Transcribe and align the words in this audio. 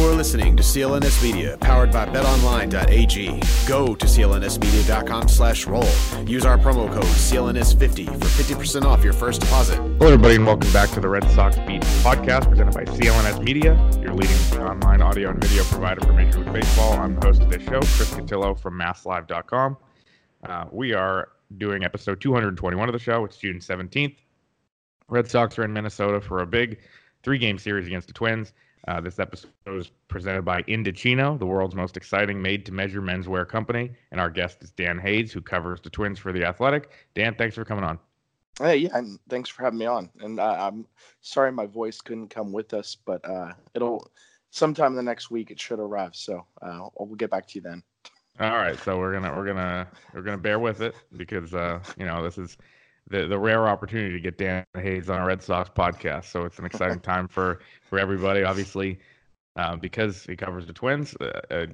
You're 0.00 0.14
listening 0.14 0.56
to 0.56 0.62
CLNS 0.62 1.22
Media, 1.22 1.58
powered 1.60 1.92
by 1.92 2.06
BetOnline.ag. 2.06 3.42
Go 3.68 3.94
to 3.94 4.06
clnsmedia.com/roll. 4.06 6.26
Use 6.26 6.46
our 6.46 6.56
promo 6.56 6.90
code 6.90 7.04
CLNS50 7.04 8.06
for 8.06 8.24
50% 8.24 8.86
off 8.86 9.04
your 9.04 9.12
first 9.12 9.42
deposit. 9.42 9.76
Hello, 9.76 10.06
everybody, 10.06 10.36
and 10.36 10.46
welcome 10.46 10.72
back 10.72 10.88
to 10.92 11.00
the 11.00 11.08
Red 11.08 11.30
Sox 11.32 11.56
Beat 11.66 11.82
podcast 12.02 12.48
presented 12.48 12.72
by 12.72 12.86
CLNS 12.86 13.44
Media, 13.44 13.74
your 14.00 14.14
leading 14.14 14.38
online 14.58 15.02
audio 15.02 15.28
and 15.28 15.38
video 15.38 15.64
provider 15.64 16.00
for 16.00 16.14
Major 16.14 16.38
League 16.38 16.54
Baseball. 16.54 16.94
I'm 16.94 17.20
the 17.20 17.26
host 17.26 17.42
of 17.42 17.50
this 17.50 17.62
show, 17.62 17.80
Chris 17.80 18.14
Cotillo 18.14 18.58
from 18.58 18.78
MassLive.com. 18.78 19.76
Uh, 20.44 20.64
we 20.72 20.94
are 20.94 21.28
doing 21.58 21.84
episode 21.84 22.22
221 22.22 22.88
of 22.88 22.94
the 22.94 22.98
show. 22.98 23.26
It's 23.26 23.36
June 23.36 23.58
17th. 23.58 24.16
Red 25.10 25.30
Sox 25.30 25.58
are 25.58 25.64
in 25.64 25.74
Minnesota 25.74 26.22
for 26.22 26.40
a 26.40 26.46
big 26.46 26.78
three-game 27.22 27.58
series 27.58 27.86
against 27.86 28.08
the 28.08 28.14
Twins. 28.14 28.54
Uh, 28.88 29.00
this 29.00 29.18
episode 29.18 29.50
is 29.66 29.90
presented 30.08 30.42
by 30.42 30.62
Indochino, 30.62 31.38
the 31.38 31.46
world's 31.46 31.74
most 31.74 31.96
exciting 31.96 32.40
made-to-measure 32.40 33.02
menswear 33.02 33.46
company, 33.46 33.90
and 34.10 34.20
our 34.20 34.30
guest 34.30 34.62
is 34.62 34.70
Dan 34.70 34.98
Hayes, 34.98 35.32
who 35.32 35.40
covers 35.40 35.80
the 35.80 35.90
Twins 35.90 36.18
for 36.18 36.32
the 36.32 36.44
Athletic. 36.44 36.90
Dan, 37.14 37.34
thanks 37.34 37.54
for 37.54 37.64
coming 37.64 37.84
on. 37.84 37.98
Hey, 38.58 38.76
yeah, 38.76 38.90
and 38.94 39.18
thanks 39.28 39.48
for 39.48 39.62
having 39.62 39.78
me 39.78 39.86
on. 39.86 40.10
And 40.20 40.40
uh, 40.40 40.56
I'm 40.58 40.86
sorry 41.20 41.52
my 41.52 41.66
voice 41.66 42.00
couldn't 42.00 42.28
come 42.28 42.52
with 42.52 42.74
us, 42.74 42.96
but 43.04 43.24
uh, 43.28 43.52
it'll 43.74 44.10
sometime 44.50 44.92
in 44.92 44.96
the 44.96 45.02
next 45.02 45.30
week 45.30 45.50
it 45.50 45.60
should 45.60 45.78
arrive. 45.78 46.14
So 46.14 46.44
uh, 46.60 46.88
we'll 46.98 47.16
get 47.16 47.30
back 47.30 47.46
to 47.48 47.54
you 47.54 47.62
then. 47.62 47.82
All 48.38 48.56
right, 48.56 48.78
so 48.78 48.98
we're 48.98 49.12
gonna 49.12 49.34
we're 49.36 49.46
gonna 49.46 49.86
we're 50.14 50.22
gonna 50.22 50.38
bear 50.38 50.58
with 50.58 50.80
it 50.80 50.94
because 51.16 51.52
uh, 51.54 51.80
you 51.98 52.06
know 52.06 52.22
this 52.22 52.38
is 52.38 52.56
the 53.10 53.26
the 53.26 53.38
rare 53.38 53.68
opportunity 53.68 54.14
to 54.14 54.20
get 54.20 54.38
Dan 54.38 54.64
Hayes 54.74 55.10
on 55.10 55.20
a 55.20 55.26
Red 55.26 55.42
Sox 55.42 55.68
podcast. 55.68 56.24
So 56.26 56.44
it's 56.44 56.58
an 56.58 56.64
exciting 56.64 57.00
time 57.12 57.28
for 57.28 57.60
for 57.82 57.98
everybody. 57.98 58.42
Obviously, 58.44 58.98
uh, 59.56 59.76
because 59.76 60.24
he 60.24 60.36
covers 60.36 60.66
the 60.66 60.72
Twins, 60.72 61.14
uh, 61.20 61.40
a 61.50 61.66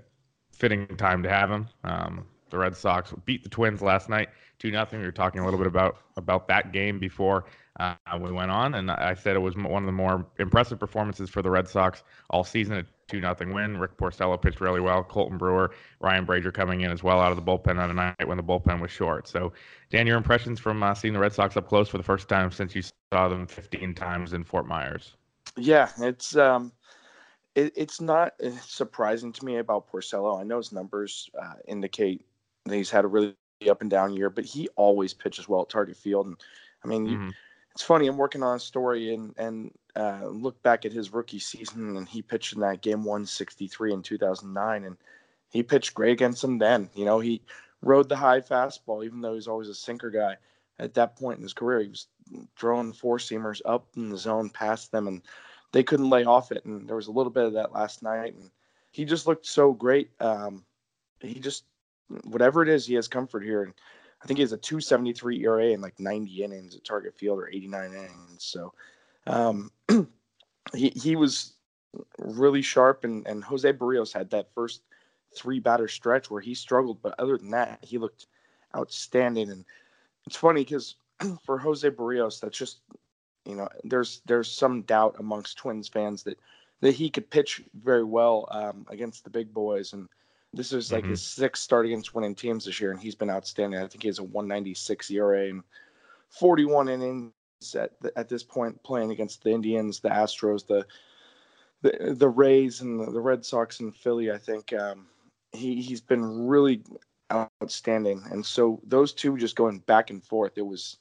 fitting 0.52 0.86
time 0.96 1.22
to 1.22 1.28
have 1.28 1.50
him. 1.50 1.68
Um, 1.84 2.26
the 2.50 2.58
Red 2.58 2.76
Sox 2.76 3.12
beat 3.24 3.42
the 3.42 3.48
Twins 3.48 3.82
last 3.82 4.08
night, 4.08 4.30
two 4.58 4.70
nothing. 4.70 5.00
We 5.00 5.06
were 5.06 5.12
talking 5.12 5.40
a 5.40 5.44
little 5.44 5.58
bit 5.58 5.66
about 5.66 5.98
about 6.16 6.48
that 6.48 6.72
game 6.72 6.98
before 6.98 7.44
uh, 7.78 7.94
we 8.18 8.32
went 8.32 8.50
on, 8.50 8.74
and 8.74 8.90
I 8.90 9.14
said 9.14 9.36
it 9.36 9.40
was 9.40 9.56
one 9.56 9.82
of 9.82 9.86
the 9.86 9.92
more 9.92 10.26
impressive 10.38 10.78
performances 10.78 11.28
for 11.28 11.42
the 11.42 11.50
Red 11.50 11.68
Sox 11.68 12.02
all 12.30 12.44
season. 12.44 12.78
A 12.78 12.84
two 13.08 13.20
nothing 13.20 13.52
win. 13.52 13.78
Rick 13.78 13.96
Porcello 13.96 14.40
pitched 14.40 14.60
really 14.60 14.80
well. 14.80 15.04
Colten 15.04 15.38
Brewer, 15.38 15.72
Ryan 16.00 16.26
Brasier 16.26 16.52
coming 16.52 16.82
in 16.82 16.90
as 16.90 17.02
well 17.02 17.20
out 17.20 17.30
of 17.30 17.36
the 17.36 17.42
bullpen 17.42 17.78
on 17.78 17.90
a 17.90 17.94
night 17.94 18.26
when 18.26 18.36
the 18.36 18.42
bullpen 18.42 18.80
was 18.80 18.90
short. 18.90 19.28
So, 19.28 19.52
Dan, 19.90 20.06
your 20.06 20.16
impressions 20.16 20.60
from 20.60 20.82
uh, 20.82 20.94
seeing 20.94 21.14
the 21.14 21.20
Red 21.20 21.32
Sox 21.32 21.56
up 21.56 21.68
close 21.68 21.88
for 21.88 21.98
the 21.98 22.04
first 22.04 22.28
time 22.28 22.50
since 22.50 22.74
you 22.74 22.82
saw 23.12 23.28
them 23.28 23.46
15 23.46 23.94
times 23.94 24.32
in 24.32 24.44
Fort 24.44 24.66
Myers? 24.66 25.16
Yeah, 25.56 25.90
it's 25.98 26.36
um, 26.36 26.72
it, 27.54 27.72
it's 27.76 28.00
not 28.00 28.34
uh, 28.44 28.50
surprising 28.60 29.32
to 29.32 29.44
me 29.44 29.56
about 29.56 29.90
Porcello. 29.90 30.38
I 30.38 30.44
know 30.44 30.58
his 30.58 30.72
numbers 30.72 31.30
uh, 31.40 31.54
indicate 31.66 32.24
that 32.64 32.76
he's 32.76 32.90
had 32.90 33.04
a 33.04 33.08
really 33.08 33.34
up 33.70 33.80
and 33.80 33.90
down 33.90 34.12
year, 34.12 34.28
but 34.28 34.44
he 34.44 34.68
always 34.76 35.14
pitches 35.14 35.48
well 35.48 35.62
at 35.62 35.68
Target 35.68 35.96
Field. 35.96 36.26
And 36.26 36.36
I 36.84 36.88
mean, 36.88 37.06
mm-hmm. 37.06 37.26
you, 37.26 37.32
it's 37.76 37.82
funny. 37.82 38.06
I'm 38.06 38.16
working 38.16 38.42
on 38.42 38.56
a 38.56 38.58
story 38.58 39.12
and 39.12 39.34
and 39.36 39.70
uh, 39.94 40.28
look 40.28 40.62
back 40.62 40.86
at 40.86 40.94
his 40.94 41.12
rookie 41.12 41.38
season, 41.38 41.98
and 41.98 42.08
he 42.08 42.22
pitched 42.22 42.54
in 42.54 42.60
that 42.60 42.80
game 42.80 43.04
163 43.04 43.92
in 43.92 44.02
2009, 44.02 44.84
and 44.84 44.96
he 45.50 45.62
pitched 45.62 45.92
great 45.92 46.12
against 46.12 46.40
them 46.40 46.56
then. 46.56 46.88
You 46.94 47.04
know, 47.04 47.20
he 47.20 47.42
rode 47.82 48.08
the 48.08 48.16
high 48.16 48.40
fastball, 48.40 49.04
even 49.04 49.20
though 49.20 49.34
he's 49.34 49.46
always 49.46 49.68
a 49.68 49.74
sinker 49.74 50.10
guy. 50.10 50.36
At 50.78 50.94
that 50.94 51.16
point 51.16 51.36
in 51.36 51.42
his 51.42 51.52
career, 51.52 51.80
he 51.80 51.88
was 51.88 52.06
throwing 52.56 52.94
four 52.94 53.18
seamers 53.18 53.60
up 53.66 53.86
in 53.94 54.08
the 54.08 54.16
zone 54.16 54.48
past 54.48 54.90
them, 54.90 55.06
and 55.06 55.20
they 55.72 55.82
couldn't 55.82 56.08
lay 56.08 56.24
off 56.24 56.52
it. 56.52 56.64
And 56.64 56.88
there 56.88 56.96
was 56.96 57.08
a 57.08 57.12
little 57.12 57.32
bit 57.32 57.44
of 57.44 57.52
that 57.52 57.74
last 57.74 58.02
night, 58.02 58.32
and 58.32 58.50
he 58.90 59.04
just 59.04 59.26
looked 59.26 59.44
so 59.44 59.74
great. 59.74 60.10
Um, 60.18 60.64
he 61.20 61.40
just 61.40 61.64
whatever 62.24 62.62
it 62.62 62.70
is, 62.70 62.86
he 62.86 62.94
has 62.94 63.06
comfort 63.06 63.44
here. 63.44 63.64
And 63.64 63.74
I 64.22 64.26
think 64.26 64.38
he 64.38 64.42
has 64.42 64.52
a 64.52 64.56
273 64.56 65.44
ERA 65.44 65.72
and 65.72 65.82
like 65.82 65.98
90 66.00 66.42
innings 66.42 66.74
at 66.74 66.84
Target 66.84 67.14
Field 67.16 67.38
or 67.38 67.48
89 67.48 67.92
innings. 67.92 68.10
So 68.38 68.72
um, 69.26 69.70
he 70.74 70.90
he 70.90 71.16
was 71.16 71.54
really 72.18 72.62
sharp, 72.62 73.04
and 73.04 73.26
and 73.26 73.44
Jose 73.44 73.70
Berrios 73.72 74.12
had 74.12 74.30
that 74.30 74.52
first 74.54 74.82
three 75.34 75.60
batter 75.60 75.88
stretch 75.88 76.30
where 76.30 76.40
he 76.40 76.54
struggled, 76.54 77.02
but 77.02 77.14
other 77.18 77.36
than 77.36 77.50
that, 77.50 77.78
he 77.82 77.98
looked 77.98 78.26
outstanding. 78.76 79.50
And 79.50 79.64
it's 80.26 80.36
funny 80.36 80.62
because 80.62 80.96
for 81.44 81.58
Jose 81.58 81.88
Berrios, 81.90 82.40
that's 82.40 82.58
just 82.58 82.80
you 83.44 83.54
know 83.54 83.68
there's 83.84 84.22
there's 84.26 84.50
some 84.50 84.82
doubt 84.82 85.16
amongst 85.18 85.58
Twins 85.58 85.88
fans 85.88 86.22
that 86.24 86.38
that 86.80 86.94
he 86.94 87.10
could 87.10 87.30
pitch 87.30 87.62
very 87.82 88.04
well 88.04 88.48
um, 88.50 88.86
against 88.90 89.24
the 89.24 89.30
big 89.30 89.52
boys 89.52 89.92
and 89.92 90.08
this 90.56 90.72
is 90.72 90.90
like 90.90 91.02
mm-hmm. 91.02 91.10
his 91.10 91.22
sixth 91.22 91.62
start 91.62 91.86
against 91.86 92.14
winning 92.14 92.34
teams 92.34 92.64
this 92.64 92.80
year, 92.80 92.90
and 92.90 93.00
he's 93.00 93.14
been 93.14 93.30
outstanding. 93.30 93.78
I 93.78 93.86
think 93.86 94.02
he 94.02 94.08
has 94.08 94.18
a 94.18 94.24
196 94.24 95.10
ERA 95.10 95.48
and 95.48 95.62
41 96.30 96.88
innings 96.88 97.32
at 97.74 97.92
at 98.16 98.28
this 98.28 98.42
point, 98.42 98.82
playing 98.82 99.10
against 99.10 99.42
the 99.44 99.50
Indians, 99.50 100.00
the 100.00 100.08
Astros, 100.08 100.66
the 100.66 100.86
the, 101.82 102.14
the 102.14 102.28
Rays, 102.28 102.80
and 102.80 103.00
the, 103.00 103.12
the 103.12 103.20
Red 103.20 103.44
Sox 103.44 103.80
and 103.80 103.94
Philly. 103.94 104.30
I 104.32 104.38
think 104.38 104.72
um, 104.72 105.06
he 105.52 105.80
he's 105.80 106.00
been 106.00 106.46
really 106.46 106.82
outstanding, 107.32 108.22
and 108.30 108.44
so 108.44 108.80
those 108.84 109.12
two 109.12 109.36
just 109.36 109.56
going 109.56 109.78
back 109.80 110.10
and 110.10 110.24
forth. 110.24 110.52
It 110.56 110.66
was 110.66 110.96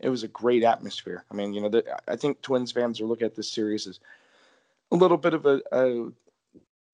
it 0.00 0.08
was 0.08 0.22
a 0.22 0.28
great 0.28 0.62
atmosphere. 0.62 1.24
I 1.30 1.34
mean, 1.34 1.54
you 1.54 1.62
know, 1.62 1.68
the, 1.68 1.84
I 2.08 2.16
think 2.16 2.42
Twins 2.42 2.72
fans 2.72 3.00
are 3.00 3.06
looking 3.06 3.26
at 3.26 3.34
this 3.34 3.50
series 3.50 3.86
as 3.86 4.00
a 4.92 4.96
little 4.96 5.16
bit 5.16 5.34
of 5.34 5.46
a, 5.46 5.62
a 5.72 6.12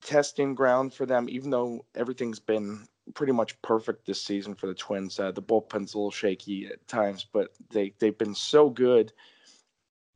testing 0.03 0.55
ground 0.55 0.93
for 0.93 1.07
them, 1.07 1.29
even 1.29 1.51
though 1.51 1.85
everything's 1.95 2.39
been 2.39 2.87
pretty 3.15 3.33
much 3.33 3.61
perfect 3.63 4.07
this 4.07 4.23
season 4.23 4.55
for 4.55 4.67
the 4.67 4.75
Twins. 4.75 5.19
Uh, 5.19 5.33
the 5.33 5.43
bullpen's 5.43 5.95
a 5.95 5.99
little 5.99 6.11
shaky 6.11 6.67
at 6.67 6.87
times, 6.87 7.27
but 7.33 7.53
they 7.71 7.93
they've 7.99 8.17
been 8.19 8.35
so 8.35 8.71
good, 8.71 9.13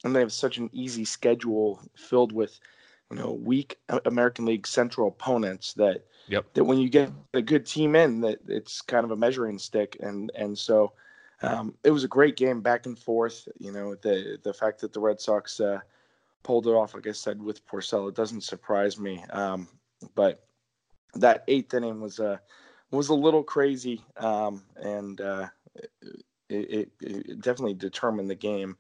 and 0.05 0.15
they 0.15 0.21
have 0.21 0.33
such 0.33 0.59
an 0.59 0.71
easy 0.73 1.05
schedule 1.05 1.81
filled 1.97 2.33
with, 2.33 2.59
you 3.11 3.17
know, 3.17 3.33
weak 3.33 3.79
American 4.05 4.45
League 4.45 4.67
Central 4.67 5.09
opponents 5.09 5.75
that 5.75 6.07
yep. 6.29 6.47
that 6.55 6.65
when 6.65 6.79
you 6.79 6.89
get 6.89 7.11
a 7.35 7.43
good 7.43 7.67
team 7.67 7.97
in, 7.97 8.21
that 8.21 8.39
it's 8.49 8.81
kind 8.81 9.05
of 9.05 9.11
a 9.11 9.17
measuring 9.17 9.59
stick, 9.59 9.97
and 10.01 10.31
and 10.35 10.57
so. 10.59 10.93
Um, 11.43 11.75
it 11.85 11.91
was 11.91 12.05
a 12.05 12.09
great 12.09 12.37
game 12.37 12.63
back 12.63 12.87
and 12.87 12.99
forth. 12.99 13.47
You 13.59 13.71
know, 13.71 13.97
the 13.97 14.39
the 14.43 14.55
fact 14.55 14.81
that 14.81 14.95
the 14.95 15.01
Red 15.01 15.21
Sox 15.21 15.61
uh, 15.61 15.81
pulled 16.45 16.69
it 16.69 16.71
off, 16.71 16.95
like 16.95 17.09
I 17.09 17.13
said, 17.13 17.43
with 17.43 17.67
Porcello 17.67 18.09
It 18.09 18.15
doesn't 18.15 18.43
surprise 18.43 18.99
me. 18.99 19.25
Um, 19.31 19.67
but 20.15 20.47
that 21.15 21.43
eighth 21.49 21.75
inning 21.75 22.01
was 22.01 22.21
a 22.21 22.41
was 22.91 23.09
a 23.09 23.15
little 23.15 23.43
crazy, 23.43 24.01
um, 24.19 24.63
and 24.77 25.21
uh, 25.21 25.49
it, 26.49 26.71
it, 26.71 26.93
it, 27.01 27.41
definitely 27.41 27.75
determined 27.75 28.31
the 28.31 28.37
game. 28.37 28.77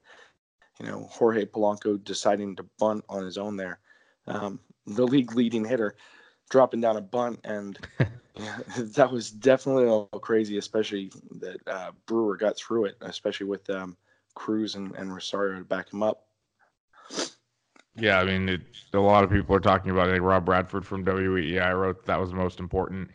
You 0.79 0.87
know, 0.87 1.09
Jorge 1.11 1.47
Polanco 1.47 2.03
deciding 2.03 2.55
to 2.57 2.67
bunt 2.79 3.05
on 3.09 3.25
his 3.25 3.39
own 3.39 3.57
there, 3.57 3.81
um, 4.29 4.61
the 4.87 5.07
league 5.07 5.35
leading 5.35 5.65
hitter 5.65 5.97
dropping 6.51 6.81
down 6.81 6.97
a 6.97 7.01
bunt, 7.01 7.41
and 7.45 7.79
yeah, 8.37 8.59
that 8.79 9.11
was 9.11 9.31
definitely 9.31 9.85
a 9.85 9.93
little 9.93 10.21
crazy, 10.21 10.59
especially 10.59 11.11
that 11.41 11.57
uh, 11.67 11.91
Brewer 12.07 12.37
got 12.37 12.57
through 12.57 12.87
it, 12.87 12.97
especially 13.01 13.47
with 13.47 13.69
um, 13.71 13.97
Cruz 14.35 14.75
and, 14.75 14.95
and 14.97 15.13
Rosario 15.13 15.59
to 15.59 15.65
back 15.65 15.93
him 15.93 16.03
up. 16.03 16.24
Yeah, 17.97 18.19
I 18.19 18.25
mean, 18.25 18.49
it, 18.49 18.61
a 18.93 18.99
lot 18.99 19.25
of 19.25 19.31
people 19.31 19.55
are 19.55 19.61
talking 19.61 19.91
about 19.91 20.09
it. 20.09 20.21
Rob 20.21 20.45
Bradford 20.45 20.85
from 20.85 21.05
WEEI 21.05 21.79
wrote 21.79 22.05
that 22.07 22.19
was 22.19 22.31
the 22.31 22.37
most 22.37 22.59
important 22.59 23.11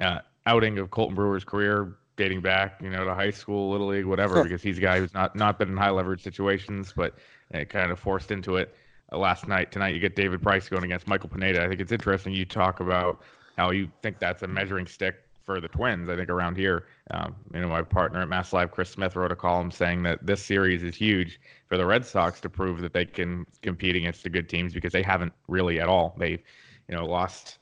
uh, 0.00 0.20
outing 0.46 0.78
of 0.78 0.90
Colten 0.90 1.14
Brewer's 1.14 1.44
career, 1.44 1.96
dating 2.16 2.40
back, 2.40 2.80
you 2.82 2.90
know, 2.90 3.04
to 3.04 3.14
high 3.14 3.30
school, 3.30 3.70
little 3.70 3.88
league, 3.88 4.06
whatever, 4.06 4.42
because 4.42 4.62
he's 4.62 4.78
a 4.78 4.80
guy 4.80 4.98
who's 4.98 5.14
not 5.14 5.34
not 5.34 5.58
been 5.58 5.68
in 5.70 5.76
high 5.76 5.90
leverage 5.90 6.22
situations, 6.22 6.92
but 6.94 7.14
uh, 7.54 7.64
kind 7.64 7.90
of 7.90 7.98
forced 7.98 8.30
into 8.30 8.56
it. 8.56 8.74
Uh, 9.10 9.18
last 9.18 9.48
night, 9.48 9.72
tonight, 9.72 9.94
you 9.94 10.00
get 10.00 10.14
David 10.14 10.42
Price 10.42 10.68
going 10.68 10.84
against 10.84 11.08
Michael 11.08 11.28
Pineda. 11.28 11.64
I 11.64 11.68
think 11.68 11.80
it's 11.80 11.92
interesting 11.92 12.32
you 12.32 12.44
talk 12.44 12.80
about 12.80 13.22
how 13.56 13.70
you 13.70 13.90
think 14.02 14.18
that's 14.20 14.42
a 14.42 14.46
measuring 14.46 14.86
stick 14.86 15.16
for 15.50 15.60
the 15.60 15.66
Twins. 15.66 16.08
I 16.08 16.14
think 16.14 16.28
around 16.28 16.56
here, 16.56 16.84
um, 17.10 17.34
you 17.52 17.60
know, 17.60 17.68
my 17.68 17.82
partner 17.82 18.20
at 18.22 18.28
Mass 18.28 18.52
Live, 18.52 18.70
Chris 18.70 18.90
Smith, 18.90 19.16
wrote 19.16 19.32
a 19.32 19.36
column 19.36 19.72
saying 19.72 20.04
that 20.04 20.24
this 20.24 20.40
series 20.40 20.84
is 20.84 20.94
huge 20.94 21.40
for 21.66 21.76
the 21.76 21.84
Red 21.84 22.06
Sox 22.06 22.40
to 22.42 22.48
prove 22.48 22.80
that 22.82 22.92
they 22.92 23.04
can 23.04 23.44
compete 23.60 23.96
against 23.96 24.22
the 24.22 24.30
good 24.30 24.48
teams 24.48 24.72
because 24.72 24.92
they 24.92 25.02
haven't 25.02 25.32
really 25.48 25.80
at 25.80 25.88
all. 25.88 26.14
They've, 26.16 26.40
you 26.88 26.94
know, 26.94 27.04
lost 27.04 27.58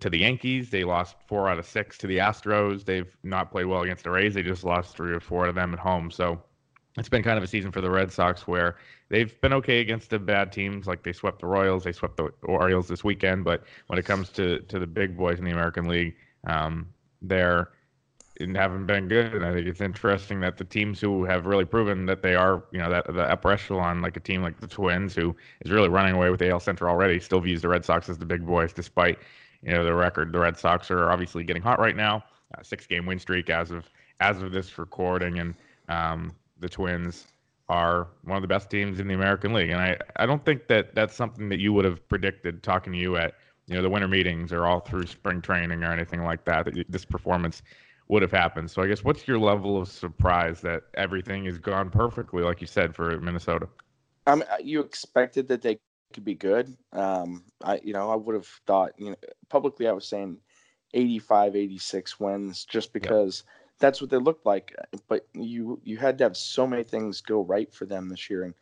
to 0.00 0.08
the 0.08 0.20
Yankees. 0.20 0.70
They 0.70 0.84
lost 0.84 1.16
four 1.26 1.50
out 1.50 1.58
of 1.58 1.66
six 1.66 1.98
to 1.98 2.06
the 2.06 2.16
Astros. 2.16 2.82
They've 2.82 3.14
not 3.22 3.50
played 3.50 3.66
well 3.66 3.82
against 3.82 4.04
the 4.04 4.10
Rays. 4.10 4.32
They 4.32 4.42
just 4.42 4.64
lost 4.64 4.96
three 4.96 5.12
or 5.12 5.20
four 5.20 5.44
of 5.44 5.54
them 5.54 5.74
at 5.74 5.80
home. 5.80 6.10
So 6.10 6.40
it's 6.96 7.10
been 7.10 7.22
kind 7.22 7.36
of 7.36 7.44
a 7.44 7.46
season 7.46 7.72
for 7.72 7.82
the 7.82 7.90
Red 7.90 8.10
Sox 8.10 8.46
where 8.46 8.76
they've 9.10 9.38
been 9.42 9.52
okay 9.52 9.80
against 9.80 10.08
the 10.08 10.18
bad 10.18 10.50
teams. 10.50 10.86
Like 10.86 11.02
they 11.02 11.12
swept 11.12 11.40
the 11.40 11.46
Royals, 11.46 11.84
they 11.84 11.92
swept 11.92 12.16
the 12.16 12.32
Orioles 12.44 12.88
this 12.88 13.04
weekend. 13.04 13.44
But 13.44 13.64
when 13.88 13.98
it 13.98 14.06
comes 14.06 14.30
to 14.30 14.60
to 14.60 14.78
the 14.78 14.86
big 14.86 15.14
boys 15.14 15.38
in 15.38 15.44
the 15.44 15.50
American 15.50 15.88
League, 15.88 16.14
um, 16.46 16.88
they're 17.22 17.70
haven't 18.54 18.86
been 18.86 19.08
good. 19.08 19.34
And 19.34 19.44
I 19.44 19.52
think 19.52 19.66
it's 19.66 19.80
interesting 19.80 20.40
that 20.40 20.56
the 20.56 20.64
teams 20.64 21.00
who 21.00 21.24
have 21.24 21.46
really 21.46 21.64
proven 21.64 22.06
that 22.06 22.22
they 22.22 22.34
are, 22.34 22.64
you 22.72 22.78
know, 22.78 22.90
that 22.90 23.06
the 23.06 23.22
upper 23.22 23.52
echelon, 23.52 24.02
like 24.02 24.16
a 24.16 24.20
team 24.20 24.42
like 24.42 24.58
the 24.60 24.66
Twins, 24.66 25.14
who 25.14 25.36
is 25.64 25.70
really 25.70 25.88
running 25.88 26.14
away 26.14 26.30
with 26.30 26.42
AL 26.42 26.60
Central 26.60 26.90
already, 26.90 27.20
still 27.20 27.40
views 27.40 27.62
the 27.62 27.68
Red 27.68 27.84
Sox 27.84 28.08
as 28.08 28.18
the 28.18 28.26
big 28.26 28.44
boys, 28.44 28.72
despite 28.72 29.18
you 29.62 29.72
know 29.72 29.84
the 29.84 29.94
record. 29.94 30.32
The 30.32 30.38
Red 30.38 30.58
Sox 30.58 30.90
are 30.90 31.10
obviously 31.10 31.44
getting 31.44 31.62
hot 31.62 31.78
right 31.78 31.96
now, 31.96 32.24
uh, 32.56 32.62
six 32.62 32.86
game 32.86 33.06
win 33.06 33.18
streak 33.18 33.50
as 33.50 33.70
of 33.70 33.88
as 34.20 34.42
of 34.42 34.52
this 34.52 34.78
recording, 34.78 35.38
and 35.38 35.54
um, 35.88 36.34
the 36.58 36.68
Twins 36.68 37.26
are 37.68 38.08
one 38.24 38.36
of 38.36 38.42
the 38.42 38.48
best 38.48 38.70
teams 38.70 39.00
in 39.00 39.08
the 39.08 39.14
American 39.14 39.52
League. 39.52 39.70
And 39.70 39.80
I 39.80 39.96
I 40.16 40.26
don't 40.26 40.44
think 40.44 40.66
that 40.68 40.94
that's 40.94 41.14
something 41.14 41.48
that 41.48 41.60
you 41.60 41.72
would 41.72 41.84
have 41.84 42.06
predicted 42.08 42.62
talking 42.62 42.92
to 42.92 42.98
you 42.98 43.16
at 43.16 43.34
you 43.66 43.74
know 43.74 43.82
the 43.82 43.90
winter 43.90 44.08
meetings 44.08 44.52
or 44.52 44.66
all 44.66 44.80
through 44.80 45.06
spring 45.06 45.40
training 45.40 45.82
or 45.82 45.92
anything 45.92 46.22
like 46.22 46.44
that 46.44 46.64
that 46.66 46.84
this 46.88 47.04
performance 47.04 47.62
would 48.08 48.22
have 48.22 48.32
happened. 48.32 48.70
So 48.70 48.82
I 48.82 48.88
guess 48.88 49.04
what's 49.04 49.26
your 49.26 49.38
level 49.38 49.80
of 49.80 49.88
surprise 49.88 50.60
that 50.62 50.82
everything 50.94 51.44
has 51.46 51.58
gone 51.58 51.90
perfectly, 51.90 52.42
like 52.42 52.60
you 52.60 52.66
said, 52.66 52.94
for 52.94 53.18
Minnesota? 53.20 53.68
Um, 54.26 54.44
you 54.62 54.80
expected 54.80 55.48
that 55.48 55.62
they 55.62 55.78
could 56.12 56.24
be 56.24 56.34
good. 56.34 56.76
Um, 56.92 57.44
I 57.62 57.80
you 57.82 57.92
know 57.92 58.10
I 58.10 58.16
would 58.16 58.34
have 58.34 58.48
thought 58.66 58.92
you 58.98 59.10
know 59.10 59.16
publicly 59.48 59.88
I 59.88 59.92
was 59.92 60.06
saying 60.06 60.38
85, 60.94 61.56
86 61.56 62.20
wins 62.20 62.64
just 62.64 62.92
because 62.92 63.44
that's 63.78 64.00
what 64.00 64.10
they 64.10 64.18
looked 64.18 64.46
like. 64.46 64.74
But 65.08 65.26
you 65.32 65.80
you 65.84 65.96
had 65.96 66.18
to 66.18 66.24
have 66.24 66.36
so 66.36 66.66
many 66.66 66.84
things 66.84 67.20
go 67.20 67.42
right 67.42 67.72
for 67.72 67.86
them 67.86 68.08
this 68.08 68.28
year, 68.28 68.44
and 68.44 68.54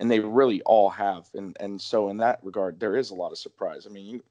and 0.00 0.10
they 0.10 0.20
really 0.20 0.62
all 0.62 0.90
have. 0.90 1.28
And 1.34 1.56
and 1.60 1.80
so 1.80 2.08
in 2.08 2.16
that 2.18 2.40
regard, 2.42 2.80
there 2.80 2.96
is 2.96 3.10
a 3.10 3.14
lot 3.14 3.32
of 3.32 3.38
surprise. 3.38 3.86
I 3.86 3.90
mean, 3.90 4.06
you 4.06 4.24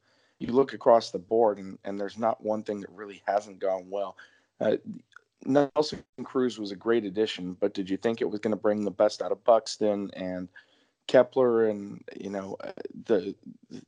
you 0.44 0.52
look 0.52 0.74
across 0.74 1.10
the 1.10 1.20
board 1.20 1.58
and, 1.58 1.80
and 1.86 1.98
there's 1.98 2.18
not 2.18 2.44
one 2.44 2.64
thing 2.64 2.82
that 2.82 2.90
really 2.92 3.24
hasn't 3.26 3.60
gone 3.60 3.86
well. 3.90 4.18
Uh, 4.60 4.76
Nelson 5.46 6.04
Cruz 6.24 6.60
was 6.60 6.72
a 6.72 6.76
great 6.76 7.06
addition, 7.06 7.56
but 7.60 7.74
did 7.74 7.90
you 7.90 7.96
think 7.96 8.20
it 8.20 8.30
was 8.30 8.42
going 8.42 8.52
to 8.52 8.62
bring 8.62 8.84
the 8.84 8.92
best 8.92 9.22
out 9.22 9.32
of 9.32 9.44
Buxton 9.46 10.12
and 10.16 10.50
Kepler 11.08 11.70
and 11.70 12.04
you 12.16 12.30
know 12.30 12.58
uh, 12.62 12.72
the 13.06 13.36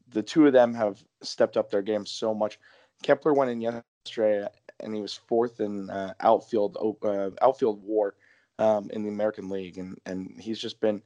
the 0.10 0.22
two 0.22 0.48
of 0.48 0.54
them 0.54 0.74
have 0.74 1.04
stepped 1.22 1.58
up 1.58 1.70
their 1.70 1.82
game 1.82 2.06
so 2.06 2.34
much. 2.34 2.60
Kepler 3.04 3.34
went 3.34 3.52
in 3.52 3.62
yesterday 3.62 4.48
and 4.82 4.94
he 4.94 5.02
was 5.02 5.14
fourth 5.14 5.60
in 5.60 5.90
uh, 5.90 6.14
outfield 6.22 6.78
uh, 7.04 7.30
outfield 7.42 7.82
WAR 7.84 8.16
um, 8.60 8.90
in 8.92 9.04
the 9.04 9.10
American 9.10 9.50
League, 9.50 9.78
and 9.78 9.98
and 10.06 10.36
he's 10.40 10.60
just 10.60 10.80
been 10.80 11.02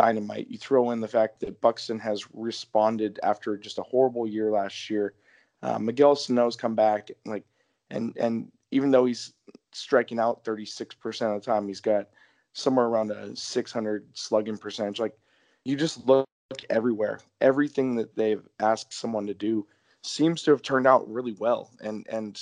dynamite. 0.00 0.48
You 0.48 0.56
throw 0.56 0.92
in 0.92 1.00
the 1.00 1.08
fact 1.08 1.40
that 1.40 1.60
Buxton 1.60 1.98
has 1.98 2.24
responded 2.32 3.20
after 3.22 3.56
just 3.56 3.78
a 3.78 3.82
horrible 3.82 4.26
year 4.26 4.50
last 4.50 4.88
year. 4.88 5.14
Uh, 5.62 5.78
Miguel 5.78 6.16
Sano's 6.16 6.56
come 6.56 6.74
back, 6.74 7.10
like, 7.26 7.44
and 7.90 8.16
and 8.16 8.50
even 8.70 8.90
though 8.90 9.04
he's 9.04 9.34
striking 9.72 10.18
out 10.18 10.44
36% 10.44 11.34
of 11.34 11.42
the 11.42 11.44
time, 11.44 11.68
he's 11.68 11.80
got 11.80 12.08
somewhere 12.54 12.86
around 12.86 13.10
a 13.10 13.36
600 13.36 14.06
slugging 14.14 14.56
percentage. 14.56 14.98
Like, 14.98 15.16
you 15.64 15.76
just 15.76 16.06
look 16.06 16.26
everywhere. 16.70 17.20
Everything 17.40 17.94
that 17.96 18.16
they've 18.16 18.46
asked 18.58 18.94
someone 18.94 19.26
to 19.26 19.34
do 19.34 19.66
seems 20.02 20.42
to 20.44 20.50
have 20.50 20.62
turned 20.62 20.86
out 20.86 21.10
really 21.10 21.36
well. 21.38 21.70
And 21.82 22.06
and 22.08 22.40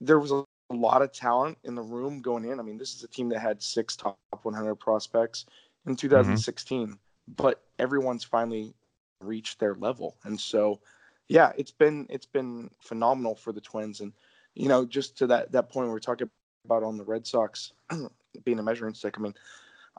there 0.00 0.20
was 0.20 0.30
a, 0.30 0.42
a 0.70 0.74
lot 0.74 1.02
of 1.02 1.12
talent 1.12 1.58
in 1.64 1.74
the 1.74 1.82
room 1.82 2.22
going 2.22 2.46
in. 2.46 2.58
I 2.58 2.62
mean, 2.62 2.78
this 2.78 2.94
is 2.94 3.04
a 3.04 3.08
team 3.08 3.28
that 3.28 3.40
had 3.40 3.62
six 3.62 3.94
top 3.94 4.18
100 4.42 4.76
prospects 4.76 5.44
in 5.86 5.96
2016, 5.96 6.86
mm-hmm. 6.86 6.94
but 7.36 7.62
everyone's 7.78 8.24
finally 8.24 8.74
reached 9.20 9.58
their 9.58 9.74
level. 9.74 10.16
And 10.24 10.38
so, 10.38 10.80
yeah, 11.28 11.52
it's 11.56 11.70
been 11.70 12.06
it's 12.08 12.26
been 12.26 12.70
phenomenal 12.80 13.34
for 13.34 13.52
the 13.52 13.60
Twins. 13.60 14.00
And 14.00 14.12
you 14.54 14.68
know, 14.68 14.84
just 14.84 15.16
to 15.18 15.26
that 15.28 15.52
that 15.52 15.70
point 15.70 15.88
we 15.88 15.94
are 15.94 16.00
talking 16.00 16.30
about 16.64 16.82
on 16.82 16.96
the 16.96 17.04
Red 17.04 17.26
Sox 17.26 17.72
being 18.44 18.58
a 18.58 18.62
measuring 18.62 18.94
stick. 18.94 19.14
I 19.18 19.20
mean, 19.20 19.34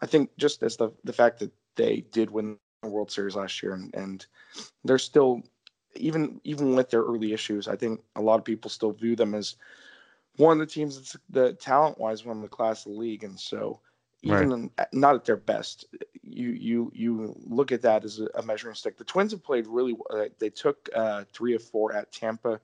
I 0.02 0.06
think 0.06 0.30
just 0.38 0.64
as 0.64 0.78
the 0.78 0.92
the 1.04 1.14
fact 1.14 1.40
that 1.40 1.52
they 1.76 2.06
did 2.12 2.30
win 2.30 2.58
the 2.82 2.90
World 2.90 3.12
Series 3.12 3.36
last 3.36 3.62
year, 3.62 3.74
and 3.74 3.94
and 3.96 4.26
they're 4.84 4.98
still 4.98 5.44
even 5.96 6.40
even 6.44 6.76
with 6.76 6.90
their 6.90 7.04
early 7.04 7.34
issues, 7.34 7.68
I 7.68 7.76
think 7.76 8.02
a 8.16 8.22
lot 8.22 8.40
of 8.40 8.46
people 8.46 8.70
still 8.70 8.92
view 8.92 9.16
them 9.16 9.36
as 9.36 9.56
one 10.38 10.60
of 10.60 10.68
the 10.68 10.74
teams 10.74 10.96
that's 10.96 11.18
the 11.30 11.54
talent 11.54 12.00
wise 12.00 12.26
one 12.26 12.38
of 12.38 12.44
the 12.44 12.50
class 12.50 12.86
of 12.86 12.94
the 12.94 12.98
league. 12.98 13.24
And 13.24 13.40
so 13.40 13.82
even 14.22 14.50
right. 14.50 14.88
in, 14.94 15.00
not 15.00 15.16
at 15.16 15.26
their 15.26 15.38
best. 15.38 15.86
You 16.24 16.50
you 16.50 16.92
you 16.94 17.36
look 17.46 17.72
at 17.72 17.82
that 17.82 18.04
as 18.04 18.22
a, 18.36 18.42
measuring 18.44 18.76
stick. 18.76 18.98
The 18.98 19.04
Twins 19.04 19.32
have 19.32 19.44
played 19.44 19.68
really. 19.68 19.94
well. 19.94 20.28
They 20.40 20.50
took 20.50 20.90
uh, 20.96 21.24
three 21.34 21.56
of 21.56 21.64
four 21.64 21.94
at 21.94 22.12
Tampa 22.12 22.60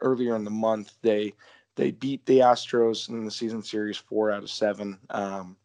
earlier 0.00 0.34
in 0.36 0.44
the 0.44 0.50
month. 0.50 0.94
They 1.02 1.32
they 1.76 1.90
beat 1.90 2.24
the 2.26 2.38
Astros 2.38 3.08
in 3.08 3.24
the 3.24 3.30
season 3.30 3.62
series 3.62 3.96
four 3.96 4.30
out 4.30 4.42
of 4.42 4.50
seven. 4.50 4.98
Um, 5.10 5.56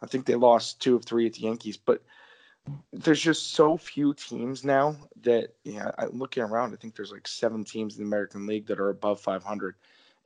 I 0.00 0.06
think 0.06 0.26
they 0.26 0.34
lost 0.34 0.80
two 0.80 0.96
of 0.96 1.04
three 1.04 1.26
at 1.26 1.34
the 1.34 1.42
Yankees, 1.42 1.76
but 1.76 2.02
there's 2.92 3.20
just 3.20 3.52
so 3.52 3.76
few 3.76 4.14
teams 4.14 4.64
now 4.64 4.96
that 5.22 5.54
yeah. 5.64 5.90
looking 6.10 6.42
around, 6.42 6.72
I 6.72 6.76
think 6.76 6.94
there's 6.94 7.12
like 7.12 7.26
seven 7.26 7.64
teams 7.64 7.96
in 7.96 8.04
the 8.04 8.08
American 8.08 8.46
League 8.46 8.66
that 8.66 8.80
are 8.80 8.90
above 8.90 9.20
500, 9.20 9.74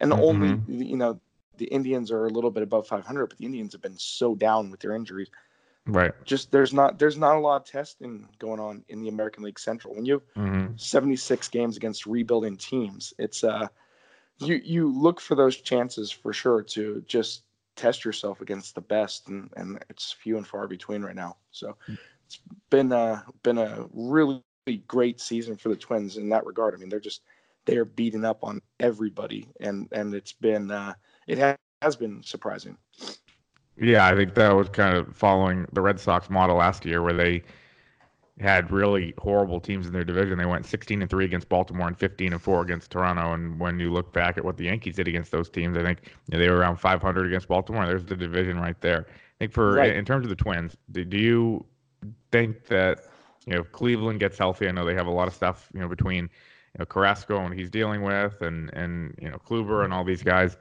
and 0.01 0.13
mm-hmm. 0.13 0.23
only 0.23 0.85
you 0.85 0.97
know 0.97 1.21
the 1.59 1.67
Indians 1.67 2.11
are 2.11 2.27
a 2.27 2.31
little 2.31 2.51
bit 2.51 2.63
above 2.63 2.87
500, 2.87 3.27
but 3.27 3.39
the 3.39 3.45
Indians 3.45 3.73
have 3.73 3.83
been 3.83 3.99
so 3.99 4.35
down 4.35 4.71
with 4.71 4.81
their 4.81 4.95
injuries. 4.95 5.31
Right. 5.87 6.13
Just 6.25 6.51
there's 6.51 6.73
not 6.73 6.99
there's 6.99 7.17
not 7.17 7.37
a 7.37 7.39
lot 7.39 7.61
of 7.61 7.65
testing 7.65 8.29
going 8.39 8.59
on 8.59 8.85
in 8.89 9.03
the 9.03 9.09
American 9.09 9.45
League 9.45 9.59
Central. 9.59 9.95
When 9.95 10.05
you 10.05 10.15
have 10.15 10.45
mm-hmm. 10.45 10.77
76 10.77 11.49
games 11.49 11.77
against 11.77 12.07
rebuilding 12.07 12.57
teams, 12.57 13.15
it's 13.19 13.45
uh 13.45 13.69
you 14.39 14.61
you 14.65 14.93
look 14.93 15.21
for 15.21 15.37
those 15.37 15.57
chances 15.57 16.11
for 16.11 16.33
sure 16.33 16.63
to 16.63 17.05
just 17.07 17.43
test 17.77 18.05
yourself 18.05 18.41
against 18.41 18.75
the 18.75 18.81
best, 18.81 19.29
and 19.29 19.51
and 19.57 19.83
it's 19.89 20.13
few 20.13 20.37
and 20.37 20.47
far 20.47 20.67
between 20.67 21.03
right 21.03 21.15
now. 21.15 21.37
So 21.53 21.77
it's 22.27 22.41
been 22.71 22.93
uh 22.93 23.23
been 23.45 23.59
a 23.59 23.87
really 23.93 24.43
great 24.89 25.21
season 25.21 25.57
for 25.57 25.69
the 25.69 25.77
Twins 25.77 26.17
in 26.17 26.29
that 26.31 26.47
regard. 26.47 26.75
I 26.75 26.79
mean, 26.79 26.89
they're 26.89 26.99
just 26.99 27.23
they're 27.65 27.85
beating 27.85 28.25
up 28.25 28.43
on 28.43 28.61
everybody, 28.81 29.49
and 29.61 29.89
and 29.93 30.15
it's 30.15 30.33
been 30.33 30.71
uh 30.71 30.95
it 31.27 31.59
has 31.83 31.97
been 31.97 32.23
surprising. 32.23 32.77
Yeah, 33.79 34.07
I 34.07 34.15
think 34.15 34.35
that 34.35 34.55
was 34.55 34.69
kind 34.69 34.97
of 34.97 35.15
following 35.15 35.67
the 35.73 35.83
Red 35.83 36.01
Sox 36.01 36.31
model 36.31 36.57
last 36.57 36.85
year, 36.85 37.03
where 37.03 37.13
they 37.13 37.43
had 38.41 38.71
really 38.71 39.15
horrible 39.19 39.61
teams 39.61 39.87
in 39.87 39.93
their 39.93 40.05
division. 40.05 40.39
They 40.39 40.47
went 40.47 40.67
16 40.67 41.01
and 41.01 41.11
three 41.11 41.25
against 41.25 41.49
Baltimore 41.49 41.89
and 41.89 41.99
15 41.99 42.33
and 42.33 42.43
four 42.43 42.63
against 42.63 42.91
Toronto. 42.91 43.33
And 43.33 43.59
when 43.59 43.79
you 43.79 43.91
look 43.91 44.13
back 44.13 44.37
at 44.37 44.45
what 44.45 44.57
the 44.57 44.65
Yankees 44.65 44.97
did 44.97 45.09
against 45.09 45.31
those 45.31 45.49
teams, 45.49 45.77
I 45.77 45.83
think 45.83 46.01
you 46.29 46.33
know, 46.33 46.39
they 46.39 46.51
were 46.51 46.57
around 46.57 46.77
500 46.77 47.27
against 47.27 47.49
Baltimore. 47.49 47.87
There's 47.87 48.05
the 48.05 48.17
division 48.17 48.59
right 48.59 48.79
there. 48.81 49.07
I 49.09 49.39
think 49.39 49.53
for 49.53 49.75
right. 49.75 49.95
in 49.95 50.05
terms 50.05 50.25
of 50.25 50.31
the 50.31 50.37
Twins, 50.37 50.77
do, 50.93 51.05
do 51.05 51.19
you 51.19 51.65
think 52.31 52.67
that 52.67 53.05
you 53.47 53.55
know 53.55 53.61
if 53.61 53.73
Cleveland 53.73 54.21
gets 54.21 54.39
healthy? 54.39 54.69
I 54.69 54.73
know 54.73 54.85
they 54.85 54.95
have 54.95 55.07
a 55.07 55.11
lot 55.11 55.29
of 55.29 55.35
stuff 55.35 55.71
you 55.75 55.81
know 55.81 55.89
between 55.89 56.25
you 56.25 56.79
know 56.79 56.87
Carrasco 56.87 57.41
and 57.41 57.55
he's 57.55 57.71
dealing 57.71 58.03
with, 58.03 58.41
and 58.43 58.73
and 58.75 59.15
you 59.21 59.31
know 59.31 59.39
Kluber 59.39 59.85
and 59.85 59.93
all 59.93 60.05
these 60.05 60.23
guys 60.23 60.57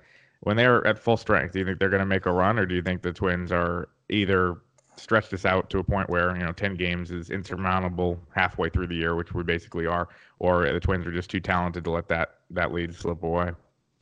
when 0.45 0.55
they're 0.55 0.85
at 0.85 0.99
full 0.99 1.17
strength, 1.17 1.53
do 1.53 1.59
you 1.59 1.65
think 1.65 1.79
they're 1.79 1.89
going 1.89 2.01
to 2.01 2.05
make 2.05 2.27
a 2.27 2.31
run, 2.31 2.59
or 2.59 2.67
do 2.67 2.75
you 2.75 2.83
think 2.83 3.01
the 3.01 3.11
Twins 3.11 3.51
are 3.51 3.89
either 4.09 4.57
stretch 4.95 5.29
this 5.29 5.43
out 5.43 5.71
to 5.71 5.79
a 5.79 5.83
point 5.83 6.07
where 6.07 6.37
you 6.37 6.43
know 6.43 6.51
10 6.51 6.75
games 6.75 7.09
is 7.09 7.31
insurmountable 7.31 8.19
halfway 8.33 8.69
through 8.69 8.85
the 8.85 8.95
year, 8.95 9.15
which 9.15 9.33
we 9.33 9.41
basically 9.41 9.87
are, 9.87 10.07
or 10.37 10.71
the 10.71 10.79
Twins 10.79 11.07
are 11.07 11.11
just 11.11 11.31
too 11.31 11.39
talented 11.39 11.83
to 11.83 11.89
let 11.89 12.07
that 12.09 12.35
that 12.51 12.71
lead 12.71 12.93
slip 12.93 13.23
away? 13.23 13.53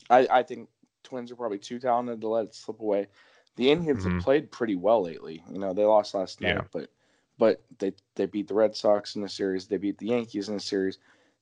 I, 0.09 0.27
I 0.29 0.43
think 0.43 0.67
Twins 1.01 1.31
are 1.31 1.37
probably 1.37 1.59
too 1.59 1.79
talented 1.79 2.19
to 2.19 2.27
let 2.27 2.45
it 2.45 2.55
slip 2.55 2.81
away. 2.81 3.07
The 3.55 3.71
Indians 3.71 4.03
mm-hmm. 4.03 4.15
have 4.15 4.23
played 4.23 4.51
pretty 4.51 4.75
well 4.75 5.01
lately. 5.01 5.41
You 5.49 5.59
know, 5.59 5.73
they 5.73 5.85
lost 5.85 6.13
last 6.13 6.41
night, 6.41 6.55
yeah. 6.55 6.61
but 6.73 6.89
but 7.37 7.61
they 7.79 7.93
they 8.15 8.25
beat 8.25 8.49
the 8.49 8.53
Red 8.53 8.75
Sox 8.75 9.15
in 9.15 9.23
a 9.23 9.29
series. 9.29 9.67
They 9.67 9.77
beat 9.77 9.97
the 9.97 10.07
Yankees 10.07 10.49
in 10.49 10.55
a 10.55 10.59
series. 10.59 10.97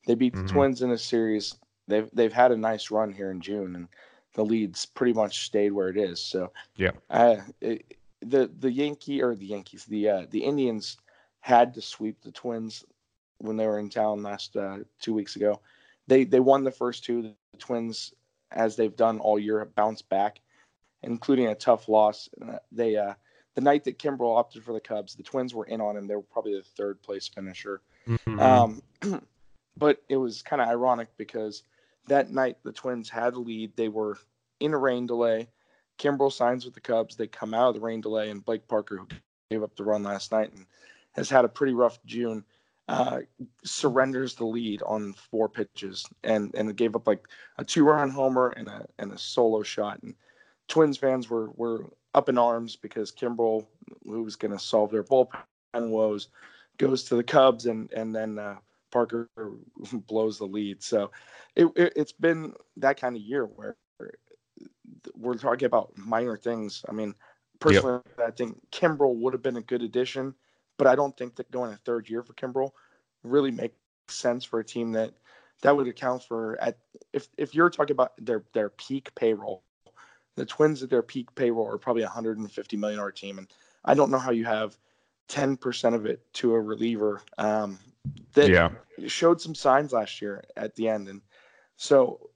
They 0.05 0.13
beat 0.13 0.33
the 0.33 0.41
mm-hmm. 0.41 0.55
Twins 0.55 0.83
in 0.83 0.91
a 0.91 0.97
series. 0.99 1.55
They've 1.87 2.07
they've 2.13 2.31
had 2.31 2.51
a 2.51 2.57
nice 2.57 2.91
run 2.91 3.11
here 3.11 3.31
in 3.31 3.41
June, 3.41 3.75
and 3.75 3.87
the 4.33 4.45
leads 4.45 4.85
pretty 4.85 5.13
much 5.13 5.45
stayed 5.45 5.71
where 5.71 5.89
it 5.89 5.97
is. 5.97 6.21
So 6.21 6.51
yeah, 6.75 6.91
uh, 7.09 7.37
it, 7.59 7.97
the 8.21 8.49
the 8.59 8.71
Yankee 8.71 9.21
or 9.21 9.35
the 9.35 9.45
Yankees, 9.45 9.85
the 9.85 10.09
uh, 10.09 10.25
the 10.29 10.43
Indians 10.43 10.97
had 11.41 11.73
to 11.73 11.81
sweep 11.81 12.21
the 12.21 12.31
Twins 12.31 12.85
when 13.39 13.57
they 13.57 13.67
were 13.67 13.79
in 13.79 13.89
town 13.89 14.23
last 14.23 14.55
uh, 14.55 14.79
two 14.99 15.13
weeks 15.13 15.35
ago. 15.35 15.59
They 16.07 16.23
they 16.23 16.39
won 16.39 16.63
the 16.63 16.71
first 16.71 17.03
two. 17.03 17.21
The 17.21 17.57
Twins, 17.57 18.13
as 18.51 18.75
they've 18.75 18.95
done 18.95 19.19
all 19.19 19.39
year, 19.39 19.65
bounced 19.75 20.07
back, 20.09 20.39
including 21.03 21.47
a 21.47 21.55
tough 21.55 21.89
loss. 21.89 22.29
Uh, 22.41 22.57
they 22.71 22.95
uh, 22.95 23.13
the 23.55 23.61
night 23.61 23.83
that 23.83 23.99
Kimbrel 23.99 24.37
opted 24.37 24.63
for 24.63 24.73
the 24.73 24.79
Cubs, 24.79 25.15
the 25.15 25.23
Twins 25.23 25.53
were 25.53 25.65
in 25.65 25.81
on 25.81 25.97
him. 25.97 26.07
They 26.07 26.15
were 26.15 26.21
probably 26.21 26.55
the 26.55 26.63
third 26.63 27.01
place 27.01 27.27
finisher. 27.27 27.81
Mm-hmm. 28.07 28.39
Um, 28.39 28.81
but 29.77 30.01
it 30.09 30.17
was 30.17 30.41
kind 30.41 30.61
of 30.61 30.67
ironic 30.67 31.09
because 31.17 31.63
that 32.07 32.31
night 32.31 32.57
the 32.63 32.71
Twins 32.71 33.09
had 33.09 33.33
the 33.33 33.39
lead. 33.39 33.75
They 33.75 33.89
were 33.89 34.17
in 34.59 34.73
a 34.73 34.77
rain 34.77 35.05
delay. 35.05 35.49
Kimbrel 35.97 36.31
signs 36.31 36.65
with 36.65 36.73
the 36.73 36.81
Cubs. 36.81 37.15
They 37.15 37.27
come 37.27 37.53
out 37.53 37.69
of 37.69 37.75
the 37.75 37.81
rain 37.81 38.01
delay, 38.01 38.29
and 38.29 38.43
Blake 38.43 38.67
Parker, 38.67 38.97
who 38.97 39.07
gave 39.49 39.63
up 39.63 39.75
the 39.75 39.83
run 39.83 40.03
last 40.03 40.31
night 40.31 40.51
and 40.53 40.65
has 41.13 41.29
had 41.29 41.45
a 41.45 41.49
pretty 41.49 41.73
rough 41.73 41.99
June, 42.05 42.43
uh, 42.87 43.19
surrenders 43.63 44.35
the 44.35 44.45
lead 44.45 44.81
on 44.83 45.13
four 45.13 45.47
pitches 45.47 46.05
and 46.23 46.53
and 46.55 46.75
gave 46.75 46.95
up 46.95 47.07
like 47.07 47.27
a 47.57 47.63
two 47.63 47.85
run 47.85 48.09
homer 48.09 48.49
and 48.57 48.67
a 48.67 48.85
and 48.99 49.11
a 49.11 49.17
solo 49.17 49.61
shot. 49.63 50.01
And 50.01 50.15
Twins 50.67 50.97
fans 50.97 51.29
were 51.29 51.51
were 51.51 51.85
up 52.13 52.29
in 52.29 52.37
arms 52.37 52.75
because 52.75 53.11
Kimbrel, 53.11 53.65
who 54.03 54.23
was 54.23 54.35
going 54.35 54.51
to 54.51 54.59
solve 54.59 54.91
their 54.91 55.03
bullpen 55.03 55.43
woes, 55.75 56.29
goes 56.77 57.03
to 57.03 57.15
the 57.15 57.23
Cubs 57.23 57.65
and 57.65 57.91
and 57.93 58.13
then 58.13 58.39
uh, 58.39 58.57
Parker 58.91 59.29
blows 59.93 60.37
the 60.37 60.45
lead. 60.45 60.83
So 60.83 61.11
it, 61.55 61.67
it 61.75 61.97
has 61.97 62.11
been 62.11 62.53
that 62.77 62.99
kind 62.99 63.15
of 63.15 63.21
year 63.21 63.45
where 63.45 63.75
we're 65.15 65.35
talking 65.35 65.65
about 65.65 65.97
minor 65.97 66.37
things. 66.37 66.83
I 66.87 66.91
mean, 66.91 67.15
personally, 67.59 68.01
yep. 68.17 68.27
I 68.27 68.31
think 68.31 68.57
Kimbrel 68.71 69.15
would 69.15 69.33
have 69.33 69.43
been 69.43 69.57
a 69.57 69.61
good 69.61 69.81
addition 69.81 70.35
but 70.81 70.87
I 70.87 70.95
don't 70.95 71.15
think 71.15 71.35
that 71.35 71.51
going 71.51 71.71
a 71.71 71.77
third 71.77 72.09
year 72.09 72.23
for 72.23 72.33
Kimbrel 72.33 72.71
really 73.21 73.51
makes 73.51 73.75
sense 74.07 74.43
for 74.43 74.59
a 74.59 74.65
team 74.65 74.93
that 74.93 75.13
that 75.61 75.77
would 75.77 75.87
account 75.87 76.23
for 76.23 76.59
at 76.59 76.79
if 77.13 77.27
if 77.37 77.53
you're 77.53 77.69
talking 77.69 77.93
about 77.93 78.13
their 78.17 78.43
their 78.53 78.69
peak 78.69 79.13
payroll, 79.13 79.63
the 80.37 80.43
Twins 80.43 80.81
at 80.81 80.89
their 80.89 81.03
peak 81.03 81.35
payroll 81.35 81.67
are 81.67 81.77
probably 81.77 82.01
150 82.01 82.77
million 82.77 82.97
dollar 82.97 83.11
team, 83.11 83.37
and 83.37 83.47
I 83.85 83.93
don't 83.93 84.09
know 84.09 84.17
how 84.17 84.31
you 84.31 84.45
have 84.45 84.75
10 85.27 85.55
percent 85.55 85.93
of 85.93 86.07
it 86.07 86.21
to 86.33 86.55
a 86.55 86.59
reliever 86.59 87.21
um, 87.37 87.77
that 88.33 88.49
yeah. 88.49 88.69
showed 89.07 89.41
some 89.41 89.55
signs 89.55 89.93
last 89.93 90.21
year 90.21 90.43
at 90.57 90.75
the 90.75 90.87
end, 90.87 91.07
and 91.07 91.21
so 91.75 92.29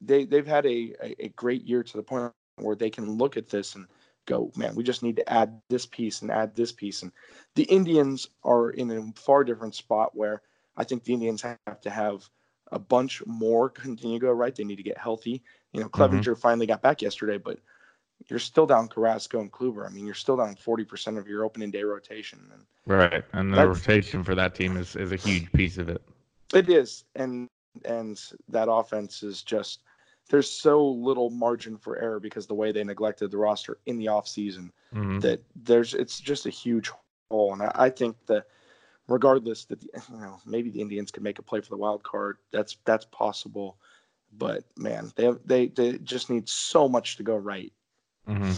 they 0.00 0.24
they've 0.24 0.46
had 0.46 0.66
a, 0.66 0.94
a, 1.02 1.24
a 1.24 1.28
great 1.30 1.64
year 1.64 1.82
to 1.82 1.96
the 1.96 2.02
point 2.02 2.32
where 2.56 2.76
they 2.76 2.90
can 2.90 3.10
look 3.10 3.36
at 3.36 3.48
this 3.48 3.74
and 3.74 3.86
go, 4.26 4.52
man, 4.56 4.74
we 4.74 4.84
just 4.84 5.02
need 5.02 5.16
to 5.16 5.32
add 5.32 5.60
this 5.70 5.86
piece 5.86 6.22
and 6.22 6.30
add 6.30 6.54
this 6.54 6.70
piece. 6.70 7.02
And 7.02 7.12
the 7.54 7.64
Indians 7.64 8.28
are 8.44 8.70
in 8.70 8.90
a 8.90 9.12
far 9.18 9.42
different 9.42 9.74
spot 9.74 10.14
where 10.14 10.42
I 10.76 10.84
think 10.84 11.02
the 11.02 11.14
Indians 11.14 11.42
have 11.42 11.80
to 11.80 11.90
have 11.90 12.28
a 12.70 12.78
bunch 12.78 13.22
more 13.26 13.70
continue 13.70 14.18
to 14.18 14.26
go 14.26 14.32
right. 14.32 14.54
They 14.54 14.64
need 14.64 14.76
to 14.76 14.82
get 14.82 14.98
healthy. 14.98 15.42
You 15.72 15.80
know, 15.80 15.88
mm-hmm. 15.88 16.18
Mm-hmm. 16.18 16.40
finally 16.40 16.66
got 16.66 16.82
back 16.82 17.02
yesterday, 17.02 17.38
but 17.38 17.58
you're 18.28 18.38
still 18.38 18.66
down 18.66 18.88
Carrasco 18.88 19.40
and 19.40 19.50
Kluber. 19.50 19.86
I 19.86 19.90
mean, 19.90 20.04
you're 20.04 20.14
still 20.14 20.36
down 20.36 20.54
40% 20.54 21.18
of 21.18 21.26
your 21.26 21.44
opening 21.44 21.70
day 21.70 21.82
rotation. 21.82 22.40
And 22.52 22.62
right. 22.86 23.24
And 23.32 23.54
the 23.54 23.66
rotation 23.66 24.22
for 24.22 24.34
that 24.34 24.54
team 24.54 24.76
is, 24.76 24.96
is 24.96 25.12
a 25.12 25.16
huge 25.16 25.50
piece 25.52 25.78
of 25.78 25.88
it. 25.88 26.02
It 26.52 26.68
is. 26.68 27.04
And, 27.14 27.48
and 27.84 28.20
that 28.48 28.70
offense 28.70 29.22
is 29.22 29.42
just 29.42 29.80
there's 30.30 30.50
so 30.50 30.86
little 30.86 31.30
margin 31.30 31.78
for 31.78 31.98
error 31.98 32.20
because 32.20 32.46
the 32.46 32.54
way 32.54 32.70
they 32.70 32.84
neglected 32.84 33.30
the 33.30 33.38
roster 33.38 33.78
in 33.86 33.96
the 33.96 34.06
offseason 34.06 34.70
mm-hmm. 34.94 35.20
that 35.20 35.42
there's 35.56 35.94
it's 35.94 36.20
just 36.20 36.46
a 36.46 36.50
huge 36.50 36.90
hole. 37.30 37.54
And 37.54 37.62
I, 37.62 37.72
I 37.74 37.90
think 37.90 38.16
that 38.26 38.44
regardless 39.08 39.64
that 39.66 39.82
you 39.82 40.20
know 40.20 40.38
maybe 40.46 40.70
the 40.70 40.80
Indians 40.80 41.10
could 41.10 41.22
make 41.22 41.38
a 41.38 41.42
play 41.42 41.60
for 41.60 41.70
the 41.70 41.76
wild 41.76 42.02
card. 42.02 42.38
That's 42.52 42.76
that's 42.84 43.06
possible, 43.06 43.78
but 44.36 44.64
man, 44.76 45.10
they 45.16 45.24
have, 45.24 45.40
they 45.44 45.68
they 45.68 45.98
just 45.98 46.30
need 46.30 46.48
so 46.48 46.88
much 46.88 47.16
to 47.16 47.22
go 47.22 47.36
right. 47.36 47.72
Mm-hmm. 48.28 48.52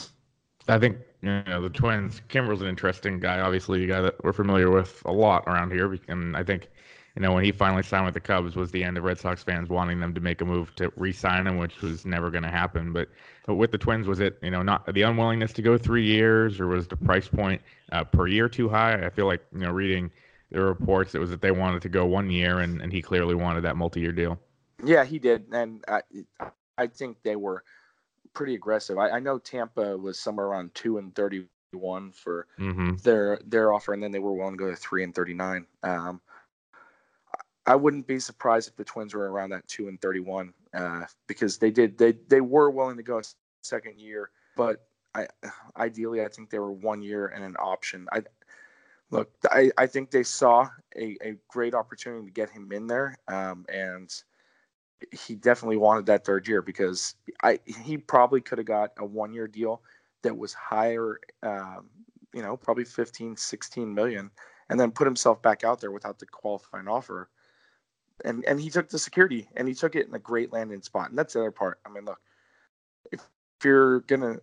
I 0.69 0.79
think 0.79 0.99
you 1.23 1.43
know 1.47 1.63
the 1.63 1.71
Twins. 1.71 2.21
Kimbrel's 2.29 2.63
an 2.63 2.69
interesting 2.69 3.19
guy. 3.21 3.41
Obviously, 3.41 3.85
a 3.85 3.87
guy 3.87 4.01
that 4.01 4.23
we're 4.25 4.33
familiar 4.33 4.71
with 4.71 5.03
a 5.05 5.13
lot 5.13 5.45
around 5.47 5.73
here, 5.73 5.99
and 6.09 6.37
I 6.37 6.45
think 6.45 6.69
you 7.17 7.23
know, 7.23 7.33
when 7.33 7.45
he 7.45 7.51
finally 7.51 7.83
signed 7.83 8.05
with 8.05 8.15
the 8.15 8.21
Cubs 8.21 8.55
was 8.55 8.71
the 8.71 8.85
end 8.85 8.97
of 8.97 9.05
Red 9.05 9.19
Sox 9.19 9.43
fans 9.43 9.69
wanting 9.69 10.01
them 10.01 10.15
to 10.15 10.21
make 10.21 10.41
a 10.41 10.45
move 10.45 10.75
to 10.77 10.93
re-sign 10.97 11.47
him, 11.47 11.59
which 11.59 11.83
was 11.83 12.07
never 12.07 12.31
going 12.31 12.45
to 12.45 12.51
happen. 12.51 12.93
But, 12.93 13.09
but 13.47 13.57
with 13.57 13.73
the 13.73 13.79
Twins, 13.79 14.07
was 14.07 14.21
it 14.21 14.39
you 14.43 14.51
know 14.51 14.63
not 14.63 14.93
the 14.93 15.03
unwillingness 15.03 15.53
to 15.55 15.63
go 15.63 15.77
three 15.77 16.05
years, 16.05 16.61
or 16.61 16.69
was 16.69 16.87
the 16.87 16.97
price 16.97 17.29
point 17.29 17.63
uh, 17.93 18.05
per 18.05 18.27
year 18.27 18.49
too 18.49 18.69
high? 18.69 19.05
I 19.05 19.11
feel 19.11 19.27
like 19.27 19.45
you 19.53 19.61
know 19.61 19.71
reading 19.71 20.11
the 20.51 20.61
reports, 20.61 21.15
it 21.15 21.19
was 21.19 21.31
that 21.31 21.43
they 21.43 21.51
wanted 21.51 21.83
to 21.83 21.89
go 21.89 22.07
one 22.07 22.31
year, 22.31 22.61
and, 22.61 22.81
and 22.81 22.93
he 22.93 23.03
clearly 23.03 23.35
wanted 23.35 23.63
that 23.63 23.77
multi-year 23.77 24.13
deal. 24.13 24.39
Yeah, 24.85 25.05
he 25.05 25.19
did, 25.19 25.47
and 25.53 25.85
I 25.89 26.03
I 26.79 26.87
think 26.87 27.19
they 27.23 27.37
were 27.37 27.65
pretty 28.35 28.55
aggressive. 28.55 28.99
I, 28.99 29.11
I 29.11 29.21
know 29.21 29.39
Tampa 29.39 29.97
was 29.97 30.19
somewhere 30.19 30.47
around 30.47 30.75
two 30.75 30.99
and 30.99 31.15
thirty-one 31.15 32.13
for 32.13 32.47
mm-hmm. 32.59 32.97
their 33.03 33.41
their 33.47 33.73
offer, 33.73 33.93
and 33.93 34.03
then 34.03 34.13
they 34.13 34.19
were 34.19 34.33
willing 34.33 34.57
to 34.57 34.65
go 34.65 34.71
to 34.71 34.77
three 34.77 35.05
and 35.05 35.15
thirty-nine. 35.15 35.67
Um, 35.83 36.21
I 37.67 37.77
wouldn't 37.77 38.07
be 38.07 38.19
surprised 38.19 38.69
if 38.69 38.77
the 38.77 38.85
Twins 38.85 39.15
were 39.15 39.31
around 39.31 39.51
that 39.51 39.69
two 39.69 39.89
and 39.89 40.01
thirty-one 40.01 40.53
uh, 40.75 41.05
because 41.27 41.59
they 41.59 41.71
did 41.71 41.99
they 41.99 42.13
they 42.29 42.41
were 42.41 42.71
willing 42.71 42.97
to 42.97 43.03
go 43.03 43.19
a 43.19 43.23
second 43.63 44.01
year, 44.01 44.31
but 44.57 44.87
I 45.15 45.29
ideally 45.77 46.23
I 46.23 46.29
think 46.29 46.51
they 46.51 46.59
were 46.59 46.73
one 46.73 47.03
year 47.03 47.29
and 47.29 47.45
an 47.45 47.57
option. 47.59 48.07
I 48.13 48.23
look 49.11 49.31
I, 49.51 49.71
I 49.77 49.87
think 49.87 50.11
they 50.11 50.23
saw 50.23 50.69
a, 50.97 51.17
a 51.23 51.37
great 51.49 51.75
opportunity 51.75 52.27
to 52.27 52.33
get 52.33 52.51
him 52.51 52.73
in 52.73 52.87
there, 52.87 53.19
um, 53.29 53.67
and 53.69 54.11
he 55.13 55.35
definitely 55.35 55.77
wanted 55.77 56.07
that 56.07 56.25
third 56.25 56.47
year 56.47 56.63
because 56.63 57.15
I 57.43 57.61
he 57.65 57.97
probably 57.97 58.41
could 58.41 58.59
have 58.59 58.67
got 58.67 58.93
a 58.99 59.05
one 59.05 59.33
year 59.33 59.49
deal 59.49 59.83
that 60.23 60.37
was 60.37 60.53
higher, 60.53 61.19
um, 61.43 61.89
you 62.35 62.43
know, 62.43 62.57
probably 62.57 62.85
15, 62.85 63.37
16 63.37 63.95
million, 63.95 64.31
and 64.69 64.79
then 64.79 64.91
put 64.91 65.07
himself 65.07 65.41
back 65.43 65.65
out 65.65 65.81
there 65.81 65.91
without 65.91 66.19
the 66.19 66.27
qualifying 66.27 66.89
offer 66.89 67.31
and 68.25 68.45
and 68.45 68.61
he 68.61 68.71
took 68.71 68.89
the 68.89 68.99
security 68.99 69.49
and 69.57 69.69
he 69.69 69.75
took 69.75 69.95
it 69.95 70.07
in 70.07 70.15
a 70.15 70.19
great 70.19 70.53
landing 70.53 70.83
spot. 70.83 71.11
And 71.11 71.19
that's 71.19 71.35
the 71.35 71.41
other 71.41 71.51
part. 71.51 71.81
I 71.85 71.91
mean, 71.91 72.05
look, 72.05 72.21
if, 73.13 73.21
if 73.21 73.65
you're 73.65 74.01
gonna 74.01 74.39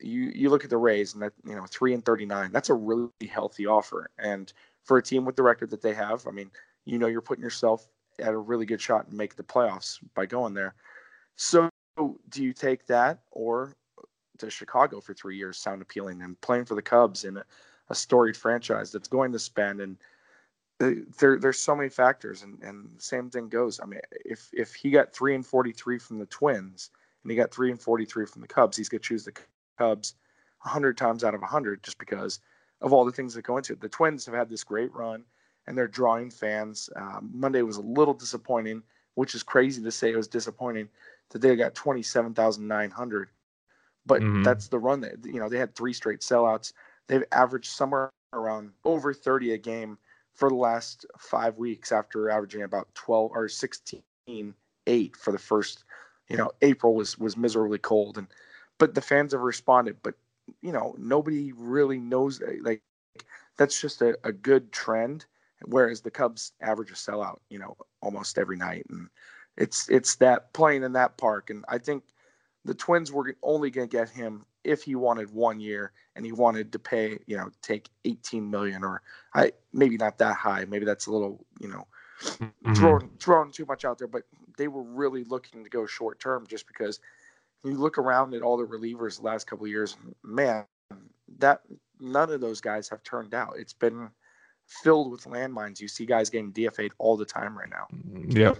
you 0.00 0.32
you 0.34 0.50
look 0.50 0.64
at 0.64 0.70
the 0.70 0.76
Rays 0.76 1.14
and 1.14 1.22
that 1.22 1.32
you 1.44 1.54
know 1.54 1.66
three 1.66 1.94
and 1.94 2.04
thirty 2.04 2.26
nine, 2.26 2.52
that's 2.52 2.70
a 2.70 2.74
really 2.74 3.10
healthy 3.30 3.66
offer. 3.66 4.10
And 4.18 4.52
for 4.84 4.98
a 4.98 5.02
team 5.02 5.24
with 5.24 5.36
the 5.36 5.42
record 5.42 5.70
that 5.70 5.82
they 5.82 5.94
have, 5.94 6.26
I 6.26 6.30
mean, 6.30 6.50
you 6.84 6.98
know, 6.98 7.06
you're 7.06 7.20
putting 7.20 7.44
yourself 7.44 7.86
at 8.22 8.32
a 8.32 8.38
really 8.38 8.66
good 8.66 8.80
shot 8.80 9.06
and 9.08 9.16
make 9.16 9.36
the 9.36 9.42
playoffs 9.42 9.98
by 10.14 10.26
going 10.26 10.54
there. 10.54 10.74
So 11.36 11.68
do 12.28 12.42
you 12.42 12.52
take 12.52 12.86
that 12.86 13.20
or 13.30 13.74
does 14.38 14.52
Chicago 14.52 15.00
for 15.00 15.14
three 15.14 15.36
years 15.36 15.58
sound 15.58 15.82
appealing 15.82 16.22
and 16.22 16.40
playing 16.40 16.64
for 16.64 16.74
the 16.74 16.82
Cubs 16.82 17.24
in 17.24 17.36
a, 17.36 17.44
a 17.90 17.94
storied 17.94 18.36
franchise 18.36 18.90
that's 18.90 19.08
going 19.08 19.32
to 19.32 19.38
spend 19.38 19.80
and 19.80 19.98
there 20.78 21.38
there's 21.38 21.60
so 21.60 21.76
many 21.76 21.88
factors 21.88 22.42
and 22.42 22.60
and 22.62 22.88
same 23.00 23.30
thing 23.30 23.48
goes. 23.48 23.78
I 23.80 23.86
mean 23.86 24.00
if 24.24 24.48
if 24.52 24.74
he 24.74 24.90
got 24.90 25.14
3 25.14 25.36
and 25.36 25.46
43 25.46 25.98
from 25.98 26.18
the 26.18 26.26
twins 26.26 26.90
and 27.22 27.30
he 27.30 27.36
got 27.36 27.54
3 27.54 27.70
and 27.70 27.80
43 27.80 28.26
from 28.26 28.42
the 28.42 28.48
cubs 28.48 28.76
he's 28.76 28.88
to 28.88 28.98
choose 28.98 29.24
the 29.24 29.34
cubs 29.78 30.14
100 30.62 30.96
times 30.96 31.22
out 31.22 31.34
of 31.34 31.40
100 31.40 31.82
just 31.82 31.98
because 31.98 32.40
of 32.80 32.92
all 32.92 33.04
the 33.04 33.12
things 33.12 33.34
that 33.34 33.42
go 33.42 33.56
into 33.56 33.72
it. 33.74 33.80
The 33.80 33.88
twins 33.88 34.26
have 34.26 34.34
had 34.34 34.48
this 34.48 34.64
great 34.64 34.92
run 34.92 35.24
and 35.66 35.76
they're 35.76 35.88
drawing 35.88 36.30
fans. 36.30 36.90
Um, 36.96 37.30
monday 37.32 37.62
was 37.62 37.76
a 37.76 37.82
little 37.82 38.14
disappointing 38.14 38.82
which 39.14 39.34
is 39.34 39.42
crazy 39.42 39.82
to 39.82 39.90
say 39.90 40.10
it 40.10 40.16
was 40.16 40.28
disappointing. 40.28 40.88
That 41.30 41.40
they 41.40 41.56
got 41.56 41.74
27900 41.74 43.28
but 44.04 44.20
mm-hmm. 44.20 44.42
that's 44.42 44.68
the 44.68 44.78
run 44.78 45.00
that 45.00 45.24
you 45.24 45.40
know 45.40 45.48
they 45.48 45.58
had 45.58 45.74
three 45.74 45.92
straight 45.92 46.20
sellouts. 46.20 46.72
They've 47.08 47.24
averaged 47.32 47.70
somewhere 47.70 48.10
around 48.32 48.72
over 48.84 49.14
30 49.14 49.52
a 49.52 49.58
game 49.58 49.98
for 50.34 50.48
the 50.48 50.54
last 50.56 51.06
five 51.18 51.58
weeks 51.58 51.92
after 51.92 52.30
averaging 52.30 52.62
about 52.62 52.88
12 52.94 53.30
or 53.34 53.48
16 53.48 54.02
8 54.86 55.16
for 55.16 55.32
the 55.32 55.38
first 55.38 55.84
you 56.28 56.36
know 56.36 56.50
april 56.62 56.94
was 56.94 57.18
was 57.18 57.36
miserably 57.36 57.78
cold. 57.78 58.18
And 58.18 58.26
but 58.78 58.94
the 58.94 59.00
fans 59.00 59.32
have 59.32 59.42
responded 59.42 59.96
but 60.02 60.14
you 60.60 60.72
know 60.72 60.94
nobody 60.98 61.52
really 61.52 61.98
knows 61.98 62.40
like 62.62 62.82
that's 63.56 63.80
just 63.80 64.02
a, 64.02 64.18
a 64.24 64.32
good 64.32 64.72
trend 64.72 65.26
whereas 65.66 66.00
the 66.00 66.10
cubs 66.10 66.52
average 66.60 66.90
a 66.90 66.94
sellout 66.94 67.38
you 67.50 67.58
know 67.58 67.76
almost 68.00 68.38
every 68.38 68.56
night 68.56 68.84
and 68.90 69.08
it's 69.56 69.88
it's 69.88 70.16
that 70.16 70.52
playing 70.52 70.82
in 70.82 70.92
that 70.92 71.16
park 71.16 71.50
and 71.50 71.64
i 71.68 71.78
think 71.78 72.02
the 72.64 72.74
twins 72.74 73.10
were 73.10 73.34
only 73.42 73.70
going 73.70 73.88
to 73.88 73.96
get 73.96 74.08
him 74.08 74.44
if 74.64 74.82
he 74.82 74.94
wanted 74.94 75.30
one 75.32 75.60
year 75.60 75.92
and 76.14 76.24
he 76.24 76.32
wanted 76.32 76.72
to 76.72 76.78
pay, 76.78 77.18
you 77.26 77.36
know, 77.36 77.50
take 77.62 77.88
18 78.04 78.48
million 78.48 78.84
or 78.84 79.02
I 79.34 79.52
maybe 79.72 79.96
not 79.96 80.18
that 80.18 80.36
high. 80.36 80.64
Maybe 80.66 80.84
that's 80.84 81.06
a 81.06 81.12
little, 81.12 81.44
you 81.60 81.68
know, 81.68 81.86
mm-hmm. 82.20 82.74
throwing 82.74 83.10
throwing 83.18 83.50
too 83.50 83.66
much 83.66 83.84
out 83.84 83.98
there. 83.98 84.08
But 84.08 84.22
they 84.56 84.68
were 84.68 84.82
really 84.82 85.24
looking 85.24 85.64
to 85.64 85.70
go 85.70 85.86
short 85.86 86.20
term 86.20 86.46
just 86.46 86.66
because 86.66 87.00
you 87.64 87.72
look 87.72 87.98
around 87.98 88.34
at 88.34 88.42
all 88.42 88.56
the 88.56 88.64
relievers 88.64 89.18
the 89.18 89.26
last 89.26 89.46
couple 89.46 89.66
years, 89.66 89.96
man, 90.22 90.64
that 91.38 91.62
none 92.00 92.30
of 92.30 92.40
those 92.40 92.60
guys 92.60 92.88
have 92.88 93.02
turned 93.02 93.34
out. 93.34 93.54
It's 93.56 93.72
been 93.72 94.10
filled 94.66 95.10
with 95.10 95.24
landmines. 95.24 95.80
You 95.80 95.88
see 95.88 96.06
guys 96.06 96.30
getting 96.30 96.52
DFA'd 96.52 96.92
all 96.98 97.16
the 97.16 97.24
time 97.24 97.56
right 97.56 97.70
now. 97.70 97.86
Yep. 98.28 98.58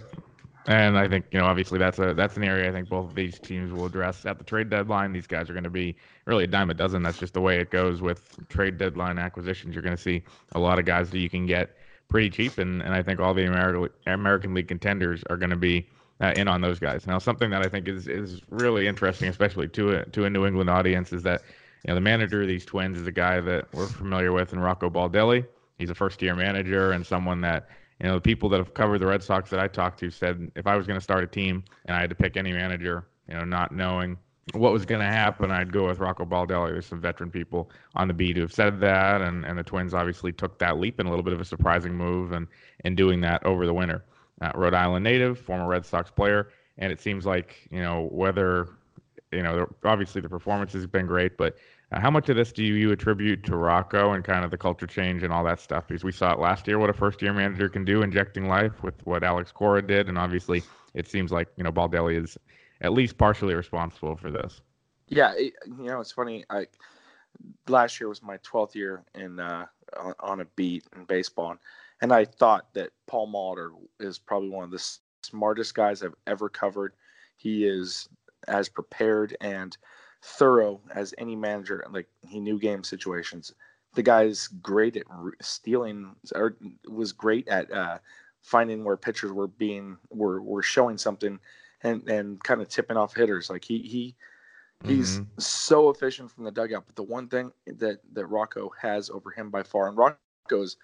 And 0.65 0.97
I 0.97 1.09
think 1.09 1.25
you 1.31 1.39
know, 1.39 1.45
obviously, 1.45 1.77
that's 1.77 1.99
a 1.99 2.13
that's 2.13 2.37
an 2.37 2.43
area 2.43 2.69
I 2.69 2.71
think 2.71 2.87
both 2.87 3.09
of 3.09 3.15
these 3.15 3.37
teams 3.37 3.73
will 3.73 3.85
address 3.85 4.25
at 4.25 4.37
the 4.37 4.45
trade 4.45 4.69
deadline. 4.69 5.11
These 5.11 5.27
guys 5.27 5.49
are 5.49 5.53
going 5.53 5.65
to 5.65 5.69
be 5.69 5.95
really 6.25 6.45
a 6.45 6.47
dime 6.47 6.69
a 6.69 6.73
dozen. 6.73 7.03
That's 7.03 7.17
just 7.17 7.33
the 7.33 7.41
way 7.41 7.59
it 7.59 7.69
goes 7.69 8.01
with 8.01 8.47
trade 8.47 8.77
deadline 8.77 9.19
acquisitions. 9.19 9.75
You're 9.75 9.83
going 9.83 9.95
to 9.95 10.01
see 10.01 10.23
a 10.53 10.59
lot 10.59 10.79
of 10.79 10.85
guys 10.85 11.09
that 11.09 11.19
you 11.19 11.29
can 11.29 11.45
get 11.45 11.75
pretty 12.07 12.29
cheap, 12.29 12.59
and, 12.59 12.81
and 12.81 12.93
I 12.93 13.03
think 13.03 13.19
all 13.19 13.33
the 13.33 13.45
American 13.45 13.89
American 14.05 14.53
League 14.53 14.69
contenders 14.69 15.21
are 15.29 15.35
going 15.35 15.49
to 15.49 15.57
be 15.57 15.85
uh, 16.21 16.33
in 16.37 16.47
on 16.47 16.61
those 16.61 16.79
guys. 16.79 17.05
Now, 17.07 17.19
something 17.19 17.49
that 17.49 17.65
I 17.65 17.67
think 17.67 17.89
is 17.89 18.07
is 18.07 18.41
really 18.49 18.87
interesting, 18.87 19.27
especially 19.27 19.67
to 19.69 19.97
a 19.97 20.05
to 20.05 20.23
a 20.23 20.29
New 20.29 20.45
England 20.45 20.69
audience, 20.69 21.11
is 21.11 21.23
that 21.23 21.41
you 21.83 21.89
know 21.89 21.95
the 21.95 22.01
manager 22.01 22.41
of 22.41 22.47
these 22.47 22.63
Twins 22.63 22.97
is 22.97 23.05
a 23.05 23.11
guy 23.11 23.41
that 23.41 23.67
we're 23.73 23.87
familiar 23.87 24.31
with 24.31 24.53
in 24.53 24.59
Rocco 24.59 24.89
Baldelli. 24.89 25.45
He's 25.77 25.89
a 25.89 25.95
first 25.95 26.21
year 26.21 26.35
manager 26.35 26.91
and 26.91 27.05
someone 27.05 27.41
that 27.41 27.67
you 27.99 28.07
know 28.07 28.15
the 28.15 28.21
people 28.21 28.49
that 28.49 28.57
have 28.57 28.73
covered 28.73 28.99
the 28.99 29.07
Red 29.07 29.23
Sox 29.23 29.49
that 29.49 29.59
I 29.59 29.67
talked 29.67 29.99
to 29.99 30.09
said 30.09 30.51
if 30.55 30.67
I 30.67 30.75
was 30.75 30.87
going 30.87 30.97
to 30.97 31.03
start 31.03 31.23
a 31.23 31.27
team 31.27 31.63
and 31.85 31.95
I 31.95 32.01
had 32.01 32.09
to 32.09 32.15
pick 32.15 32.37
any 32.37 32.51
manager, 32.51 33.07
you 33.27 33.35
know, 33.35 33.45
not 33.45 33.71
knowing 33.71 34.17
what 34.53 34.73
was 34.73 34.85
going 34.85 34.99
to 34.99 35.07
happen, 35.07 35.51
I'd 35.51 35.71
go 35.71 35.87
with 35.87 35.99
Rocco 35.99 36.25
Baldelli. 36.25 36.71
There's 36.71 36.85
some 36.85 36.99
veteran 36.99 37.31
people 37.31 37.71
on 37.95 38.09
the 38.09 38.13
beat 38.13 38.35
who 38.35 38.41
have 38.41 38.51
said 38.51 38.79
that, 38.81 39.21
and, 39.21 39.45
and 39.45 39.57
the 39.57 39.63
Twins 39.63 39.93
obviously 39.93 40.33
took 40.33 40.59
that 40.59 40.79
leap 40.79 40.99
in 40.99 41.07
a 41.07 41.09
little 41.09 41.23
bit 41.23 41.33
of 41.33 41.39
a 41.39 41.45
surprising 41.45 41.93
move 41.93 42.33
and 42.33 42.47
in 42.83 42.95
doing 42.95 43.21
that 43.21 43.45
over 43.45 43.65
the 43.65 43.73
winter. 43.73 44.03
Uh, 44.41 44.51
Rhode 44.53 44.73
Island 44.73 45.03
native, 45.03 45.39
former 45.39 45.67
Red 45.67 45.85
Sox 45.85 46.11
player, 46.11 46.49
and 46.77 46.91
it 46.91 46.99
seems 46.99 47.25
like 47.25 47.67
you 47.71 47.81
know 47.81 48.09
whether 48.11 48.67
you 49.33 49.43
know 49.43 49.67
obviously 49.83 50.21
the 50.21 50.29
performance 50.29 50.73
has 50.73 50.85
been 50.85 51.05
great, 51.05 51.37
but 51.37 51.57
uh, 51.91 51.99
how 51.99 52.09
much 52.09 52.29
of 52.29 52.35
this 52.35 52.51
do 52.51 52.63
you 52.63 52.91
attribute 52.91 53.43
to 53.45 53.55
Rocco 53.55 54.13
and 54.13 54.23
kind 54.23 54.45
of 54.45 54.51
the 54.51 54.57
culture 54.57 54.87
change 54.87 55.23
and 55.23 55.33
all 55.33 55.43
that 55.43 55.59
stuff? 55.59 55.87
Because 55.87 56.03
we 56.03 56.11
saw 56.11 56.33
it 56.33 56.39
last 56.39 56.67
year, 56.67 56.79
what 56.79 56.89
a 56.89 56.93
first 56.93 57.21
year 57.21 57.33
manager 57.33 57.69
can 57.69 57.85
do, 57.85 58.01
injecting 58.01 58.47
life 58.47 58.83
with 58.83 58.95
what 59.05 59.23
Alex 59.23 59.51
Cora 59.51 59.81
did, 59.81 60.09
and 60.09 60.17
obviously 60.17 60.63
it 60.93 61.07
seems 61.07 61.31
like 61.31 61.47
you 61.57 61.63
know 61.63 61.71
Baldelli 61.71 62.21
is 62.21 62.37
at 62.81 62.93
least 62.93 63.17
partially 63.17 63.55
responsible 63.55 64.15
for 64.15 64.31
this. 64.31 64.61
Yeah, 65.07 65.33
it, 65.35 65.53
you 65.65 65.85
know, 65.85 65.99
it's 65.99 66.11
funny. 66.11 66.45
I 66.49 66.67
last 67.67 67.99
year 67.99 68.09
was 68.09 68.21
my 68.21 68.37
12th 68.37 68.75
year 68.75 69.03
in 69.15 69.39
uh, 69.39 69.65
on, 69.97 70.13
on, 70.19 70.41
a 70.41 70.45
beat 70.55 70.85
in 70.95 71.05
baseball, 71.05 71.55
and 72.01 72.13
I 72.13 72.25
thought 72.25 72.73
that 72.73 72.91
Paul 73.07 73.31
Molitor 73.31 73.71
is 73.99 74.17
probably 74.19 74.49
one 74.49 74.63
of 74.63 74.71
the 74.71 74.83
smartest 75.23 75.75
guys 75.75 76.03
I've 76.03 76.15
ever 76.27 76.49
covered. 76.49 76.93
He 77.37 77.65
is 77.65 78.07
as 78.47 78.69
prepared 78.69 79.35
and 79.41 79.77
thorough 80.21 80.81
as 80.93 81.13
any 81.17 81.35
manager. 81.35 81.85
Like 81.91 82.07
he 82.27 82.39
knew 82.39 82.59
game 82.59 82.83
situations. 82.83 83.53
The 83.95 84.03
guy's 84.03 84.47
great 84.47 84.97
at 84.97 85.05
stealing, 85.41 86.15
or 86.33 86.57
was 86.89 87.11
great 87.11 87.47
at 87.47 87.71
uh, 87.71 87.99
finding 88.41 88.83
where 88.83 88.97
pitchers 88.97 89.31
were 89.31 89.47
being 89.47 89.97
were 90.09 90.41
were 90.41 90.63
showing 90.63 90.97
something 90.97 91.39
and 91.81 92.07
and 92.09 92.43
kind 92.43 92.61
of 92.61 92.69
tipping 92.69 92.97
off 92.97 93.15
hitters. 93.15 93.49
Like 93.49 93.63
he 93.63 93.79
he 93.79 94.15
he's 94.85 95.19
mm-hmm. 95.19 95.39
so 95.39 95.89
efficient 95.89 96.31
from 96.31 96.43
the 96.43 96.51
dugout. 96.51 96.85
But 96.87 96.95
the 96.95 97.03
one 97.03 97.27
thing 97.27 97.51
that 97.67 97.99
that 98.13 98.25
Rocco 98.27 98.71
has 98.81 99.09
over 99.09 99.31
him 99.31 99.49
by 99.49 99.63
far, 99.63 99.87
and 99.87 99.97
Rocco's 99.97 100.77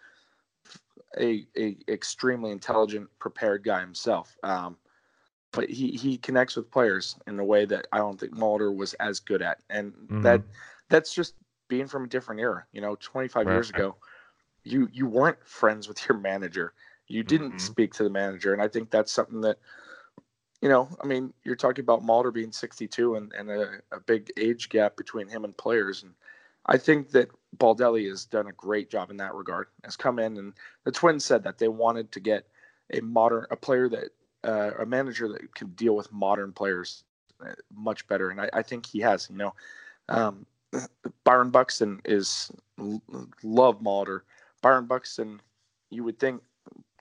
a 1.20 1.48
a 1.58 1.78
extremely 1.88 2.52
intelligent, 2.52 3.10
prepared 3.20 3.64
guy 3.64 3.80
himself. 3.80 4.36
Um, 4.44 4.78
but 5.52 5.70
he 5.70 5.92
he 5.92 6.18
connects 6.18 6.56
with 6.56 6.70
players 6.72 7.16
in 7.28 7.40
a 7.40 7.44
way 7.44 7.66
that 7.66 7.88
I 7.92 7.98
don't 7.98 8.20
think 8.20 8.36
Molitor 8.36 8.76
was 8.76 8.94
as 8.96 9.20
good 9.20 9.42
at, 9.42 9.60
and 9.70 9.94
mm-hmm. 9.94 10.22
that 10.22 10.42
that's 10.90 11.14
just 11.14 11.36
being 11.68 11.88
from 11.88 12.06
a 12.06 12.08
different 12.08 12.42
era. 12.42 12.66
You 12.72 12.82
know, 12.82 12.98
25 13.00 13.46
right. 13.46 13.54
years 13.54 13.70
ago, 13.70 13.96
you 14.64 14.90
you 14.92 15.08
weren't 15.08 15.44
friends 15.46 15.88
with 15.88 16.08
your 16.08 16.18
manager. 16.18 16.74
You 17.08 17.24
didn't 17.24 17.50
mm-hmm. 17.50 17.58
speak 17.58 17.94
to 17.96 18.04
the 18.04 18.10
manager, 18.10 18.54
and 18.54 18.62
I 18.62 18.68
think 18.68 18.92
that's 18.92 19.12
something 19.12 19.42
that 19.42 19.58
you 20.62 20.68
know, 20.68 20.90
I 21.02 21.08
mean, 21.08 21.34
you're 21.44 21.56
talking 21.56 21.84
about 21.84 22.04
Molitor 22.04 22.34
being 22.34 22.52
62 22.52 23.16
and, 23.16 23.32
and 23.34 23.50
a, 23.50 23.80
a, 23.92 24.00
big 24.00 24.30
age 24.38 24.70
gap 24.70 24.98
between 24.98 25.28
him 25.28 25.46
and 25.46 25.56
players. 25.56 26.04
And 26.04 26.14
I 26.66 26.78
think 26.78 27.12
that 27.12 27.30
Baldelli 27.58 28.10
has 28.10 28.26
done 28.26 28.48
a 28.48 28.54
great 28.54 28.90
job 28.90 29.10
in 29.10 29.18
that 29.18 29.34
regard. 29.34 29.68
Has 29.86 29.96
come 29.96 30.20
in 30.20 30.38
and 30.38 30.54
the 30.84 30.92
Twins 30.92 31.24
said 31.24 31.44
that 31.44 31.60
they 31.60 31.70
wanted 31.70 32.12
to 32.12 32.20
get 32.20 32.48
a 32.94 33.00
modern, 33.02 33.46
a 33.52 33.56
player 33.56 33.88
that, 33.90 34.10
uh, 34.44 34.72
a 34.80 34.86
manager 34.86 35.28
that 35.30 35.54
can 35.56 35.68
deal 35.70 35.96
with 35.96 36.12
modern 36.12 36.52
players 36.52 37.04
uh, 37.46 37.54
much 37.74 38.08
better. 38.08 38.30
And 38.30 38.42
I, 38.42 38.50
I 38.54 38.62
think 38.62 38.86
he 38.86 39.00
has, 39.00 39.30
you 39.30 39.38
know, 39.38 39.54
um, 40.10 40.46
Byron 41.24 41.52
Buxton 41.52 42.02
is 42.06 42.52
love 43.44 43.82
Molitor. 43.82 44.22
Byron 44.62 44.86
Buxton, 44.86 45.42
you 45.90 46.04
would 46.04 46.20
think 46.20 46.42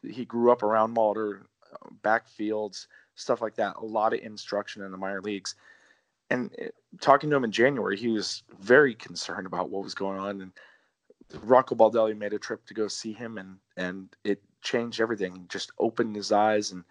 he 0.03 0.25
grew 0.25 0.53
up 0.53 0.63
around 0.63 0.97
Molitor, 0.97 1.43
uh, 1.73 1.89
backfields, 2.03 2.87
stuff 3.15 3.43
like 3.43 3.57
that. 3.57 3.77
A 3.77 3.85
lot 3.85 4.13
of 4.13 4.21
instruction 4.21 4.83
in 4.83 4.93
the 4.93 4.99
minor 4.99 5.21
leagues. 5.21 5.55
And 6.31 6.55
talking 7.01 7.31
to 7.31 7.37
him 7.37 7.45
in 7.45 7.53
January, 7.53 7.97
he 7.97 8.09
was 8.09 8.43
very 8.61 8.95
concerned 8.95 9.47
about 9.47 9.71
what 9.71 9.83
was 9.83 9.95
going 9.95 10.19
on. 10.19 10.43
And 10.43 10.53
Rocco 11.43 11.75
Baldelli 11.75 12.17
made 12.17 12.33
a 12.33 12.39
trip 12.39 12.65
to 12.67 12.75
go 12.75 12.89
see 12.89 13.13
him, 13.13 13.39
and 13.39 13.57
and 13.77 14.09
it 14.25 14.43
changed 14.63 15.01
everything. 15.01 15.47
Just 15.49 15.73
opened 15.79 16.17
his 16.17 16.33
eyes, 16.33 16.73
and 16.73 16.85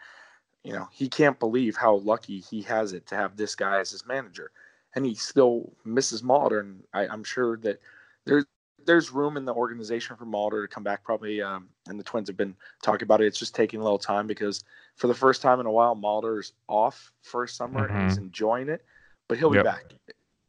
you 0.68 0.74
know 0.74 0.90
he 0.92 1.08
can't 1.08 1.40
believe 1.40 1.78
how 1.78 1.96
lucky 1.96 2.42
he 2.42 2.62
has 2.64 2.92
it 2.92 3.08
to 3.08 3.16
have 3.16 3.38
this 3.38 3.56
guy 3.56 3.80
as 3.80 3.90
his 3.90 4.06
manager. 4.06 4.52
And 4.96 5.06
he 5.06 5.16
still 5.16 5.72
misses 5.86 6.24
Molitor, 6.24 6.60
and 6.60 6.84
I, 6.94 7.08
I'm 7.08 7.24
sure 7.24 7.56
that 7.60 7.80
there's 8.26 8.44
there's 8.86 9.14
room 9.14 9.38
in 9.38 9.46
the 9.46 9.54
organization 9.54 10.18
for 10.18 10.26
Molitor 10.26 10.64
to 10.64 10.68
come 10.68 10.84
back 10.84 11.06
probably, 11.06 11.42
um, 11.42 11.70
and 11.88 11.98
the 11.98 12.04
Twins 12.04 12.28
have 12.28 12.36
been 12.36 12.54
talking 12.84 13.04
about 13.04 13.22
it. 13.22 13.28
It's 13.28 13.40
just 13.40 13.56
taking 13.56 13.80
a 13.80 13.84
little 13.84 13.98
time 13.98 14.28
because 14.28 14.66
for 14.98 15.08
the 15.08 15.14
first 15.14 15.42
time 15.42 15.62
in 15.62 15.66
a 15.68 15.72
while, 15.72 15.96
Molitor's 15.96 16.52
off 16.68 17.14
for 17.22 17.48
summer 17.48 17.88
mm-hmm. 17.88 17.96
and 17.96 18.04
he's 18.04 18.18
mm-hmm. 18.18 18.26
enjoying 18.26 18.68
it, 18.68 18.84
but 19.30 19.38
he'll 19.38 19.56
yep. 19.56 19.64
be 19.64 19.70
back. 19.70 19.94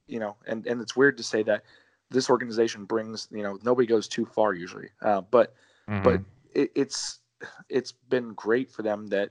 You 0.09 0.18
know, 0.18 0.37
and 0.48 0.66
and 0.66 0.81
it's 0.81 0.96
weird 0.96 1.16
to 1.18 1.22
say 1.22 1.44
that 1.44 1.62
this 2.11 2.28
organization 2.28 2.87
brings 2.87 3.28
you 3.31 3.44
know 3.44 3.61
nobody 3.62 3.87
goes 3.87 4.09
too 4.09 4.26
far 4.26 4.52
usually, 4.52 4.88
uh, 5.00 5.20
but 5.20 5.54
mm-hmm. 5.88 6.02
but 6.02 6.20
it, 6.54 6.72
it's 6.74 7.20
it's 7.68 7.92
been 7.92 8.33
great 8.35 8.68
for 8.68 8.83
them 8.83 9.07
that 9.09 9.31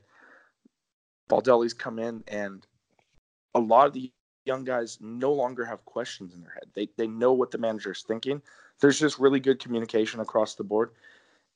Baldelli's 1.29 1.73
come 1.73 1.99
in 1.99 2.23
and 2.27 2.65
a 3.55 3.59
lot 3.59 3.87
of 3.87 3.93
the 3.93 4.11
young 4.45 4.63
guys 4.63 4.97
no 5.01 5.33
longer 5.33 5.65
have 5.65 5.83
questions 5.85 6.33
in 6.33 6.41
their 6.41 6.51
head. 6.51 6.69
They 6.73 6.89
they 6.97 7.07
know 7.07 7.33
what 7.33 7.51
the 7.51 7.57
manager 7.57 7.91
is 7.91 8.03
thinking 8.03 8.41
there's 8.79 8.99
just 8.99 9.19
really 9.19 9.39
good 9.39 9.59
communication 9.59 10.19
across 10.19 10.55
the 10.55 10.63
board. 10.63 10.91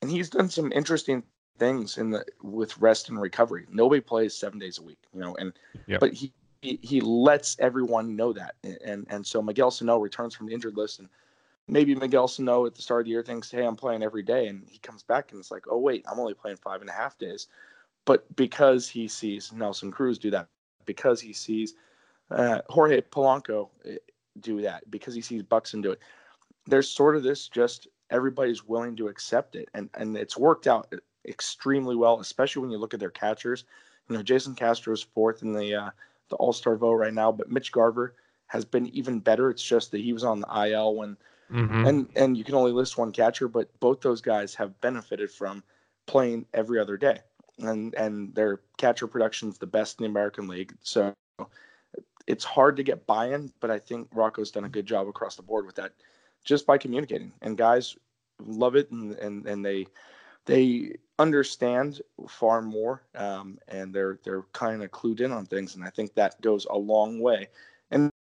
And 0.00 0.10
he's 0.10 0.30
done 0.30 0.48
some 0.48 0.72
interesting 0.72 1.22
things 1.58 1.98
in 1.98 2.10
the 2.10 2.24
with 2.42 2.76
rest 2.78 3.08
and 3.08 3.20
recovery. 3.20 3.66
Nobody 3.70 4.00
plays 4.00 4.36
seven 4.36 4.58
days 4.58 4.78
a 4.78 4.82
week, 4.82 4.98
you 5.14 5.20
know, 5.20 5.34
and 5.36 5.52
yep. 5.86 6.00
but 6.00 6.12
he, 6.12 6.32
he, 6.60 6.78
he 6.82 7.00
lets 7.00 7.56
everyone 7.60 8.16
know 8.16 8.32
that. 8.32 8.54
And 8.84 9.06
and 9.08 9.26
so 9.26 9.40
Miguel 9.40 9.70
Sano 9.70 9.98
returns 9.98 10.34
from 10.34 10.46
the 10.46 10.54
injured 10.54 10.76
list 10.76 10.98
and 10.98 11.08
maybe 11.68 11.94
Miguel 11.94 12.26
Sano 12.26 12.66
at 12.66 12.74
the 12.74 12.82
start 12.82 13.02
of 13.02 13.04
the 13.04 13.12
year 13.12 13.22
thinks, 13.22 13.50
Hey, 13.50 13.64
I'm 13.64 13.76
playing 13.76 14.02
every 14.02 14.22
day 14.22 14.48
and 14.48 14.66
he 14.68 14.78
comes 14.78 15.02
back 15.02 15.30
and 15.30 15.38
it's 15.38 15.50
like, 15.50 15.64
Oh 15.70 15.78
wait, 15.78 16.04
I'm 16.10 16.18
only 16.18 16.34
playing 16.34 16.56
five 16.56 16.80
and 16.80 16.90
a 16.90 16.94
half 16.94 17.16
days. 17.18 17.46
But 18.04 18.34
because 18.36 18.88
he 18.88 19.06
sees 19.06 19.52
Nelson 19.52 19.90
Cruz 19.90 20.18
do 20.18 20.30
that, 20.30 20.48
because 20.86 21.20
he 21.20 21.32
sees 21.32 21.74
uh, 22.30 22.60
Jorge 22.68 23.00
Polanco 23.00 23.68
eh, 23.84 23.96
do 24.40 24.60
that, 24.62 24.90
because 24.90 25.14
he 25.14 25.20
sees 25.20 25.42
Buxton 25.42 25.82
do 25.82 25.92
it, 25.92 26.00
there's 26.66 26.88
sort 26.88 27.16
of 27.16 27.22
this 27.22 27.48
just 27.48 27.88
everybody's 28.10 28.66
willing 28.66 28.94
to 28.96 29.08
accept 29.08 29.56
it 29.56 29.68
and 29.74 29.88
and 29.94 30.16
it's 30.16 30.36
worked 30.36 30.66
out 30.66 30.92
extremely 31.26 31.96
well 31.96 32.20
especially 32.20 32.60
when 32.60 32.70
you 32.70 32.78
look 32.78 32.94
at 32.94 33.00
their 33.00 33.10
catchers. 33.10 33.64
You 34.08 34.16
know 34.16 34.22
jason 34.22 34.54
castro 34.54 34.92
is 34.92 35.02
fourth 35.02 35.42
in 35.42 35.52
the 35.52 35.74
uh, 35.74 35.90
the 36.28 36.36
all-star 36.36 36.76
vote 36.76 36.94
right 36.94 37.14
now 37.14 37.32
but 37.32 37.50
mitch 37.50 37.72
garver 37.72 38.14
has 38.52 38.66
been 38.66 38.86
even 38.88 39.18
better. 39.18 39.48
It's 39.48 39.62
just 39.62 39.90
that 39.92 40.02
he 40.02 40.12
was 40.12 40.24
on 40.24 40.40
the 40.40 40.68
il 40.68 40.94
when 40.94 41.16
mm-hmm. 41.50 41.86
and 41.86 42.08
and 42.16 42.36
you 42.36 42.44
can 42.44 42.54
only 42.54 42.72
list 42.72 42.98
one 42.98 43.10
catcher 43.10 43.48
but 43.48 43.68
both 43.80 44.02
those 44.02 44.20
guys 44.20 44.54
have 44.54 44.78
benefited 44.82 45.30
from 45.30 45.62
playing 46.06 46.44
every 46.52 46.78
other 46.78 46.98
day 46.98 47.20
and 47.58 47.94
and 47.94 48.34
their 48.34 48.60
catcher 48.78 49.06
production 49.06 49.48
is 49.48 49.58
the 49.58 49.66
best 49.66 49.98
in 49.98 50.04
the 50.04 50.10
american 50.10 50.48
league 50.48 50.74
so 50.82 51.14
it's 52.26 52.44
hard 52.44 52.76
to 52.76 52.82
get 52.82 53.06
buy-in 53.06 53.52
but 53.60 53.70
i 53.70 53.78
think 53.78 54.08
rocco's 54.12 54.50
done 54.50 54.64
a 54.64 54.68
good 54.68 54.86
job 54.86 55.06
across 55.08 55.36
the 55.36 55.42
board 55.42 55.66
with 55.66 55.74
that 55.74 55.92
just 56.44 56.66
by 56.66 56.78
communicating. 56.78 57.32
And 57.42 57.56
guys 57.56 57.96
love 58.44 58.76
it 58.76 58.90
and 58.90 59.12
and, 59.14 59.46
and 59.46 59.64
they 59.64 59.86
they 60.46 60.96
understand 61.18 62.00
far 62.28 62.60
more 62.60 63.02
um, 63.14 63.58
and 63.68 63.94
they're 63.94 64.18
they're 64.24 64.42
kind 64.52 64.82
of 64.82 64.90
clued 64.90 65.20
in 65.20 65.30
on 65.30 65.46
things 65.46 65.76
and 65.76 65.84
I 65.84 65.90
think 65.90 66.14
that 66.14 66.40
goes 66.40 66.66
a 66.70 66.76
long 66.76 67.20
way. 67.20 67.48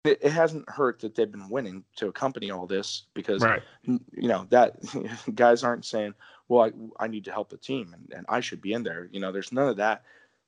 It, 0.04 0.18
it 0.20 0.32
hasn't 0.32 0.68
hurt 0.68 0.98
that 1.00 1.14
they've 1.14 1.30
been 1.30 1.48
winning 1.48 1.84
to 1.96 2.08
accompany 2.08 2.50
all 2.50 2.66
this 2.66 3.04
because 3.14 3.42
right. 3.42 3.62
you 3.84 4.00
know 4.28 4.46
that 4.50 4.76
guys 5.34 5.62
aren't 5.62 5.84
saying, 5.84 6.14
well, 6.48 6.70
I, 6.98 7.04
I 7.04 7.06
need 7.06 7.24
to 7.26 7.32
help 7.32 7.50
the 7.50 7.56
team 7.56 7.94
and, 7.94 8.12
and 8.16 8.26
I 8.28 8.40
should 8.40 8.60
be 8.60 8.72
in 8.72 8.82
there. 8.82 9.08
You 9.12 9.20
know, 9.20 9.30
there's 9.30 9.52
none 9.52 9.68
of 9.68 9.76
that 9.76 10.02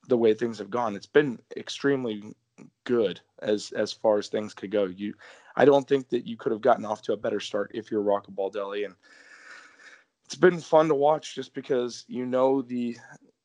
the 0.08 0.18
way 0.18 0.34
things 0.34 0.58
have 0.58 0.70
gone. 0.70 0.96
It's 0.96 1.06
been 1.06 1.38
extremely 1.56 2.34
good 2.84 3.20
as 3.40 3.72
as 3.72 3.92
far 3.92 4.18
as 4.18 4.28
things 4.28 4.54
could 4.54 4.70
go. 4.70 4.84
You 4.84 5.14
I 5.56 5.64
don't 5.64 5.86
think 5.86 6.08
that 6.10 6.26
you 6.26 6.36
could 6.36 6.52
have 6.52 6.60
gotten 6.60 6.84
off 6.84 7.02
to 7.02 7.12
a 7.12 7.16
better 7.16 7.40
start 7.40 7.70
if 7.74 7.90
you're 7.90 8.02
Rocco 8.02 8.32
Baldelli. 8.32 8.84
And 8.84 8.94
it's 10.24 10.34
been 10.34 10.60
fun 10.60 10.88
to 10.88 10.94
watch 10.94 11.34
just 11.34 11.54
because 11.54 12.04
you 12.08 12.26
know 12.26 12.62
the 12.62 12.96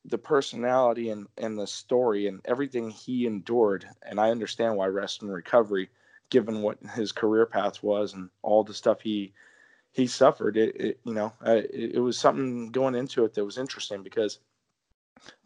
the 0.06 0.17
personality 0.17 1.10
and, 1.10 1.28
and 1.38 1.58
the 1.58 1.67
story 1.67 2.28
and 2.28 2.41
everything 2.45 2.89
he 2.89 3.26
endured. 3.26 3.86
And 4.04 4.19
I 4.19 4.32
understand 4.32 4.76
why 4.76 4.88
rest 4.88 5.22
and 5.22 5.32
recovery, 5.32 5.89
given 6.30 6.62
what 6.62 6.78
his 6.96 7.12
career 7.12 7.46
path 7.46 7.82
was 7.84 8.13
and 8.13 8.30
all 8.42 8.63
the 8.63 8.74
stuff 8.74 9.02
he 9.02 9.34
he 9.92 10.08
suffered. 10.08 10.58
It, 10.58 10.76
it 10.80 11.00
you 11.04 11.13
know 11.13 11.34
it, 11.46 11.94
it 11.96 12.00
was 12.00 12.18
something 12.18 12.72
going 12.72 12.96
into 12.96 13.26
it 13.26 13.34
that 13.34 13.46
was 13.46 13.58
interesting 13.58 14.04
because 14.04 14.39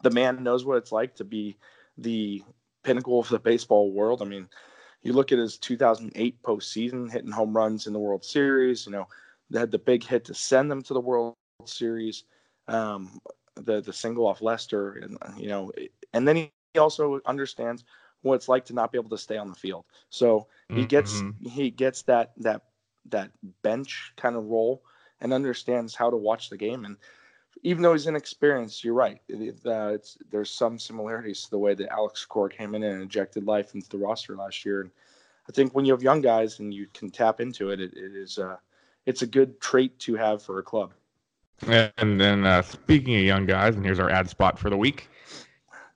the 0.02 0.10
man 0.10 0.42
knows 0.42 0.64
what 0.64 0.76
it's 0.76 0.92
like 0.92 1.16
to 1.16 1.24
be 1.24 1.56
the 1.98 2.42
pinnacle 2.82 3.18
of 3.18 3.28
the 3.28 3.38
baseball 3.38 3.92
world. 3.92 4.22
I 4.22 4.26
mean, 4.26 4.48
you 5.02 5.12
look 5.12 5.32
at 5.32 5.38
his 5.38 5.58
2008 5.58 6.42
postseason, 6.42 7.10
hitting 7.10 7.30
home 7.30 7.56
runs 7.56 7.86
in 7.86 7.92
the 7.92 7.98
World 7.98 8.24
Series. 8.24 8.86
You 8.86 8.92
know, 8.92 9.08
they 9.50 9.58
had 9.58 9.70
the 9.70 9.78
big 9.78 10.04
hit 10.04 10.24
to 10.26 10.34
send 10.34 10.70
them 10.70 10.82
to 10.82 10.94
the 10.94 11.00
World 11.00 11.34
Series, 11.64 12.24
um, 12.68 13.20
the 13.56 13.80
the 13.80 13.92
single 13.92 14.26
off 14.26 14.42
lester 14.42 14.92
and 14.92 15.18
you 15.36 15.48
know, 15.48 15.72
and 16.12 16.26
then 16.26 16.36
he 16.36 16.50
also 16.78 17.20
understands 17.26 17.84
what 18.24 18.34
it's 18.34 18.48
like 18.48 18.64
to 18.66 18.72
not 18.72 18.90
be 18.90 18.98
able 18.98 19.10
to 19.10 19.18
stay 19.18 19.36
on 19.36 19.48
the 19.48 19.54
field. 19.54 19.84
So 20.08 20.46
he 20.68 20.84
gets 20.84 21.14
mm-hmm. 21.14 21.48
he 21.48 21.70
gets 21.70 22.02
that 22.02 22.32
that 22.38 22.62
that 23.10 23.30
bench 23.62 24.12
kind 24.16 24.34
of 24.34 24.46
role 24.46 24.82
and 25.20 25.32
understands 25.32 25.94
how 25.94 26.10
to 26.10 26.16
watch 26.16 26.50
the 26.50 26.56
game. 26.56 26.84
And 26.84 26.96
even 27.62 27.82
though 27.82 27.92
he's 27.92 28.06
inexperienced, 28.06 28.82
you're 28.82 28.94
right. 28.94 29.20
It, 29.28 29.64
uh, 29.64 29.98
there's 30.30 30.50
some 30.50 30.78
similarities 30.78 31.44
to 31.44 31.50
the 31.50 31.58
way 31.58 31.74
that 31.74 31.92
Alex 31.92 32.24
Cora 32.24 32.50
came 32.50 32.74
in 32.74 32.82
and 32.82 33.02
injected 33.02 33.44
life 33.46 33.74
into 33.74 33.88
the 33.88 33.98
roster 33.98 34.36
last 34.36 34.64
year. 34.64 34.80
And 34.80 34.90
I 35.48 35.52
think 35.52 35.74
when 35.74 35.84
you 35.84 35.92
have 35.92 36.02
young 36.02 36.20
guys 36.20 36.58
and 36.58 36.72
you 36.72 36.86
can 36.94 37.10
tap 37.10 37.40
into 37.40 37.70
it, 37.70 37.80
it, 37.80 37.92
it 37.94 38.16
is 38.16 38.38
uh, 38.38 38.56
it's 39.06 39.22
a 39.22 39.26
good 39.26 39.60
trait 39.60 39.98
to 40.00 40.14
have 40.16 40.42
for 40.42 40.58
a 40.58 40.62
club. 40.62 40.92
And 41.66 42.20
then 42.20 42.44
uh, 42.44 42.62
speaking 42.62 43.16
of 43.16 43.22
young 43.22 43.46
guys, 43.46 43.76
and 43.76 43.84
here's 43.84 44.00
our 44.00 44.10
ad 44.10 44.28
spot 44.28 44.58
for 44.58 44.70
the 44.70 44.76
week. 44.76 45.08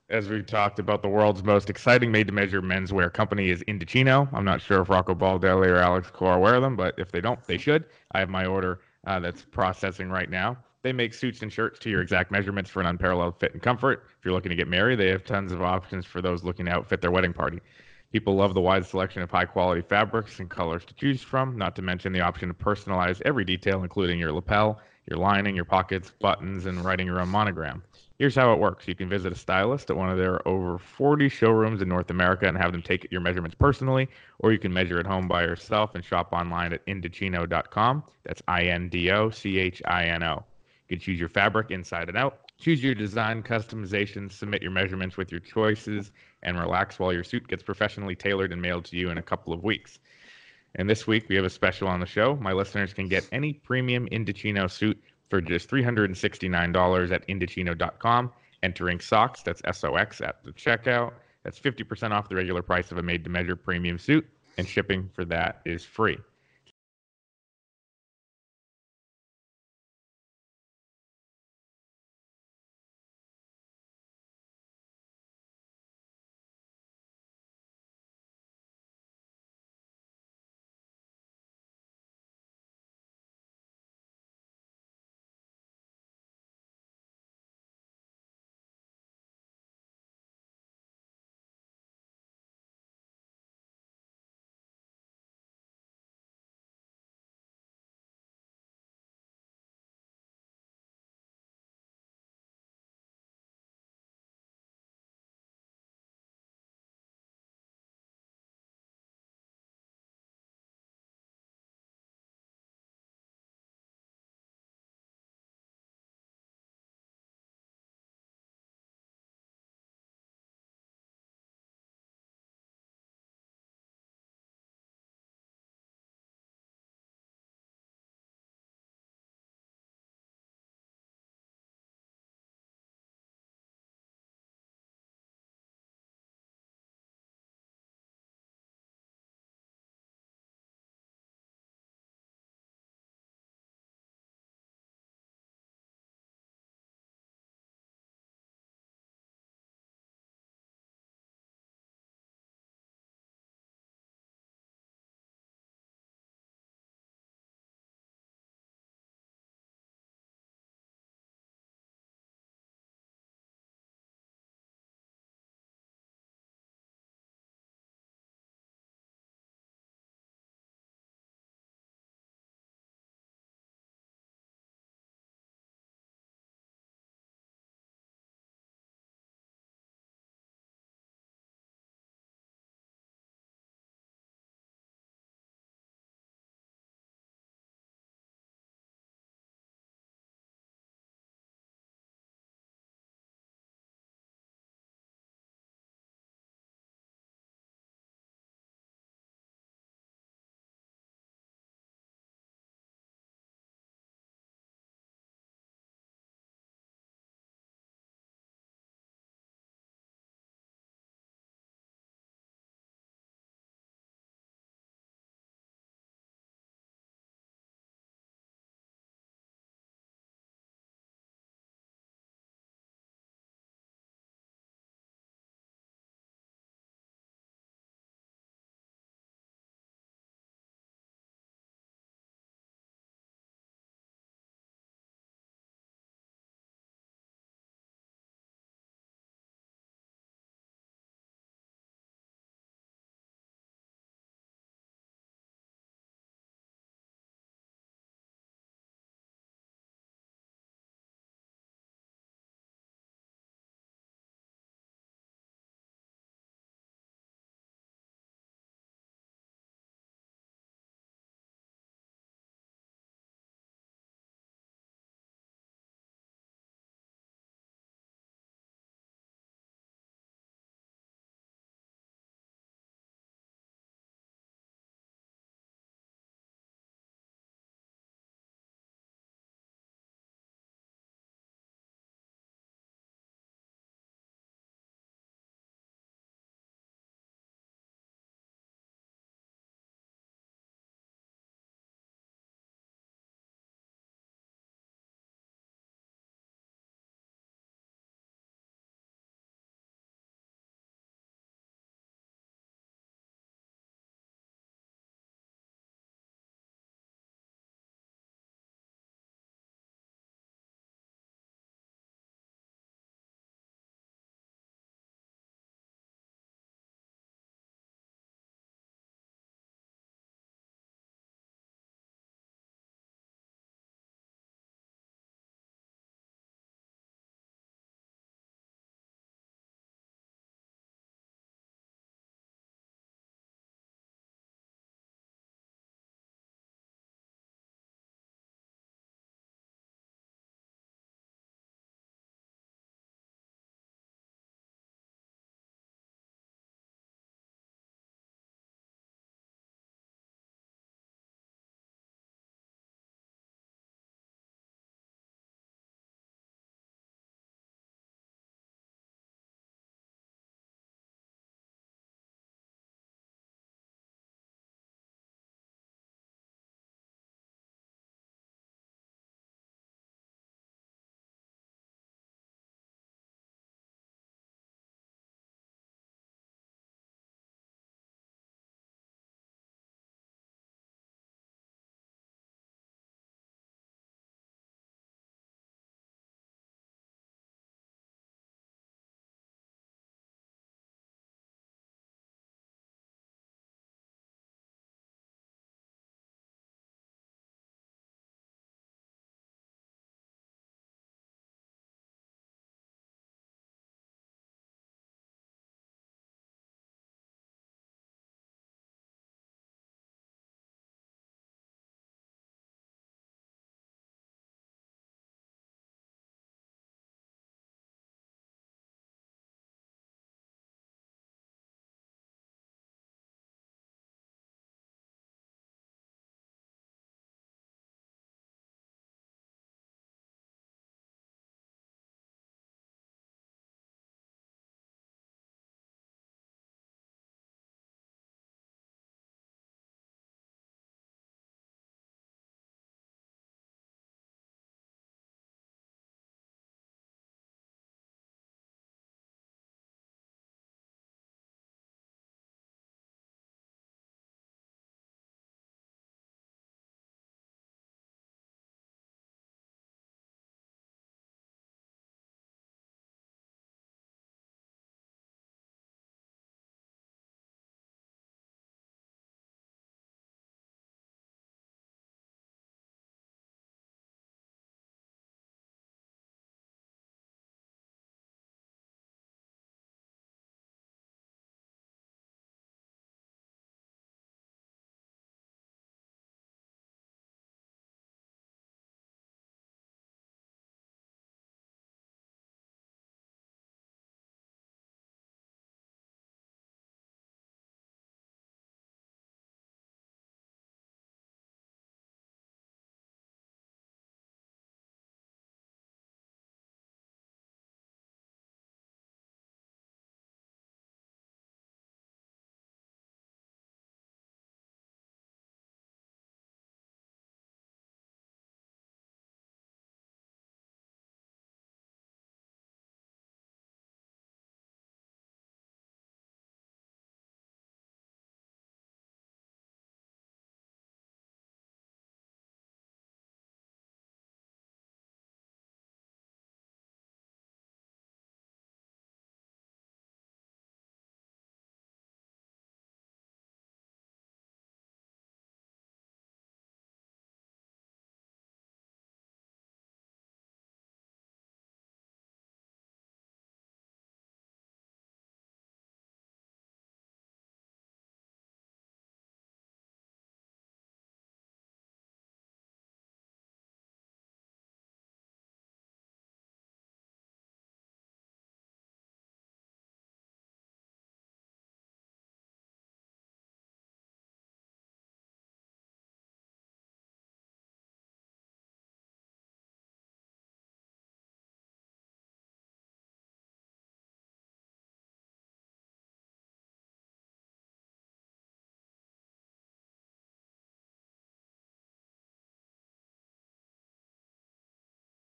As 0.09 0.27
we've 0.27 0.45
talked 0.45 0.79
about, 0.79 1.03
the 1.03 1.07
world's 1.07 1.43
most 1.43 1.69
exciting 1.69 2.11
made-to-measure 2.11 2.63
menswear 2.63 3.13
company 3.13 3.51
is 3.51 3.63
Indochino. 3.65 4.27
I'm 4.33 4.43
not 4.43 4.59
sure 4.59 4.81
if 4.81 4.89
Rocco 4.89 5.13
Baldelli 5.13 5.67
or 5.67 5.75
Alex 5.75 6.09
Cora 6.09 6.39
wear 6.39 6.59
them, 6.59 6.75
but 6.75 6.95
if 6.97 7.11
they 7.11 7.21
don't, 7.21 7.39
they 7.45 7.59
should. 7.59 7.85
I 8.13 8.19
have 8.19 8.29
my 8.29 8.47
order 8.47 8.79
uh, 9.05 9.19
that's 9.19 9.43
processing 9.43 10.09
right 10.09 10.27
now. 10.27 10.57
They 10.81 10.93
make 10.93 11.13
suits 11.13 11.43
and 11.43 11.53
shirts 11.53 11.77
to 11.79 11.91
your 11.91 12.01
exact 12.01 12.31
measurements 12.31 12.71
for 12.71 12.79
an 12.79 12.87
unparalleled 12.87 13.39
fit 13.39 13.53
and 13.53 13.61
comfort. 13.61 14.05
If 14.17 14.25
you're 14.25 14.33
looking 14.33 14.49
to 14.49 14.55
get 14.55 14.67
married, 14.67 14.97
they 14.97 15.09
have 15.09 15.25
tons 15.25 15.51
of 15.51 15.61
options 15.61 16.07
for 16.07 16.23
those 16.23 16.43
looking 16.43 16.65
to 16.65 16.71
outfit 16.71 17.01
their 17.01 17.11
wedding 17.11 17.33
party. 17.33 17.59
People 18.11 18.33
love 18.33 18.55
the 18.55 18.61
wide 18.61 18.87
selection 18.87 19.21
of 19.21 19.29
high 19.29 19.45
quality 19.45 19.83
fabrics 19.83 20.39
and 20.39 20.49
colors 20.49 20.85
to 20.85 20.95
choose 20.95 21.21
from, 21.21 21.55
not 21.55 21.75
to 21.75 21.83
mention 21.83 22.13
the 22.13 22.21
option 22.21 22.47
to 22.47 22.55
personalize 22.55 23.21
every 23.25 23.45
detail, 23.45 23.83
including 23.83 24.17
your 24.17 24.31
lapel, 24.31 24.79
your 25.07 25.19
lining, 25.19 25.55
your 25.55 25.65
pockets, 25.65 26.11
buttons, 26.19 26.65
and 26.65 26.83
writing 26.83 27.05
your 27.05 27.19
own 27.19 27.29
monogram. 27.29 27.83
Here's 28.19 28.35
how 28.35 28.51
it 28.51 28.59
works 28.59 28.85
you 28.85 28.95
can 28.95 29.07
visit 29.07 29.31
a 29.31 29.35
stylist 29.35 29.89
at 29.89 29.95
one 29.95 30.09
of 30.09 30.17
their 30.17 30.45
over 30.45 30.77
40 30.77 31.29
showrooms 31.29 31.81
in 31.81 31.87
North 31.87 32.09
America 32.09 32.49
and 32.49 32.57
have 32.57 32.73
them 32.73 32.81
take 32.81 33.07
your 33.11 33.21
measurements 33.21 33.55
personally, 33.55 34.09
or 34.39 34.51
you 34.51 34.59
can 34.59 34.73
measure 34.73 34.99
at 34.99 35.07
home 35.07 35.29
by 35.29 35.43
yourself 35.43 35.95
and 35.95 36.03
shop 36.03 36.33
online 36.33 36.73
at 36.73 36.85
indochino.com. 36.85 38.03
That's 38.25 38.43
I 38.45 38.63
N 38.63 38.89
D 38.89 39.09
O 39.09 39.29
C 39.29 39.57
H 39.57 39.81
I 39.85 40.03
N 40.07 40.23
O. 40.23 40.43
You 40.89 40.97
can 40.97 40.99
choose 40.99 41.17
your 41.17 41.29
fabric 41.29 41.71
inside 41.71 42.09
and 42.09 42.17
out, 42.17 42.51
choose 42.59 42.83
your 42.83 42.93
design 42.93 43.41
customization, 43.41 44.29
submit 44.29 44.61
your 44.61 44.71
measurements 44.71 45.15
with 45.15 45.31
your 45.31 45.39
choices, 45.39 46.11
and 46.43 46.59
relax 46.59 46.99
while 46.99 47.13
your 47.13 47.23
suit 47.23 47.47
gets 47.47 47.63
professionally 47.63 48.15
tailored 48.15 48.51
and 48.51 48.61
mailed 48.61 48.83
to 48.85 48.97
you 48.97 49.11
in 49.11 49.17
a 49.17 49.23
couple 49.23 49.53
of 49.53 49.63
weeks. 49.63 49.97
And 50.75 50.89
this 50.89 51.07
week 51.07 51.29
we 51.29 51.37
have 51.37 51.45
a 51.45 51.49
special 51.49 51.87
on 51.87 52.01
the 52.01 52.05
show. 52.05 52.35
My 52.35 52.51
listeners 52.51 52.93
can 52.93 53.07
get 53.07 53.29
any 53.31 53.53
premium 53.53 54.09
Indochino 54.09 54.69
suit 54.69 55.01
for 55.29 55.41
just 55.41 55.69
$369 55.69 57.11
at 57.11 57.27
Indochino.com. 57.27 58.31
Entering 58.61 58.99
SOX, 58.99 59.41
that's 59.41 59.61
S 59.63 59.83
O 59.83 59.95
X, 59.95 60.19
at 60.21 60.43
the 60.43 60.51
checkout. 60.51 61.13
That's 61.43 61.59
50% 61.59 62.11
off 62.11 62.27
the 62.27 62.35
regular 62.35 62.61
price 62.61 62.91
of 62.91 62.97
a 62.97 63.01
made 63.01 63.23
to 63.23 63.29
measure 63.29 63.55
premium 63.55 63.97
suit, 63.97 64.27
and 64.57 64.67
shipping 64.67 65.09
for 65.13 65.23
that 65.25 65.61
is 65.65 65.85
free. 65.85 66.17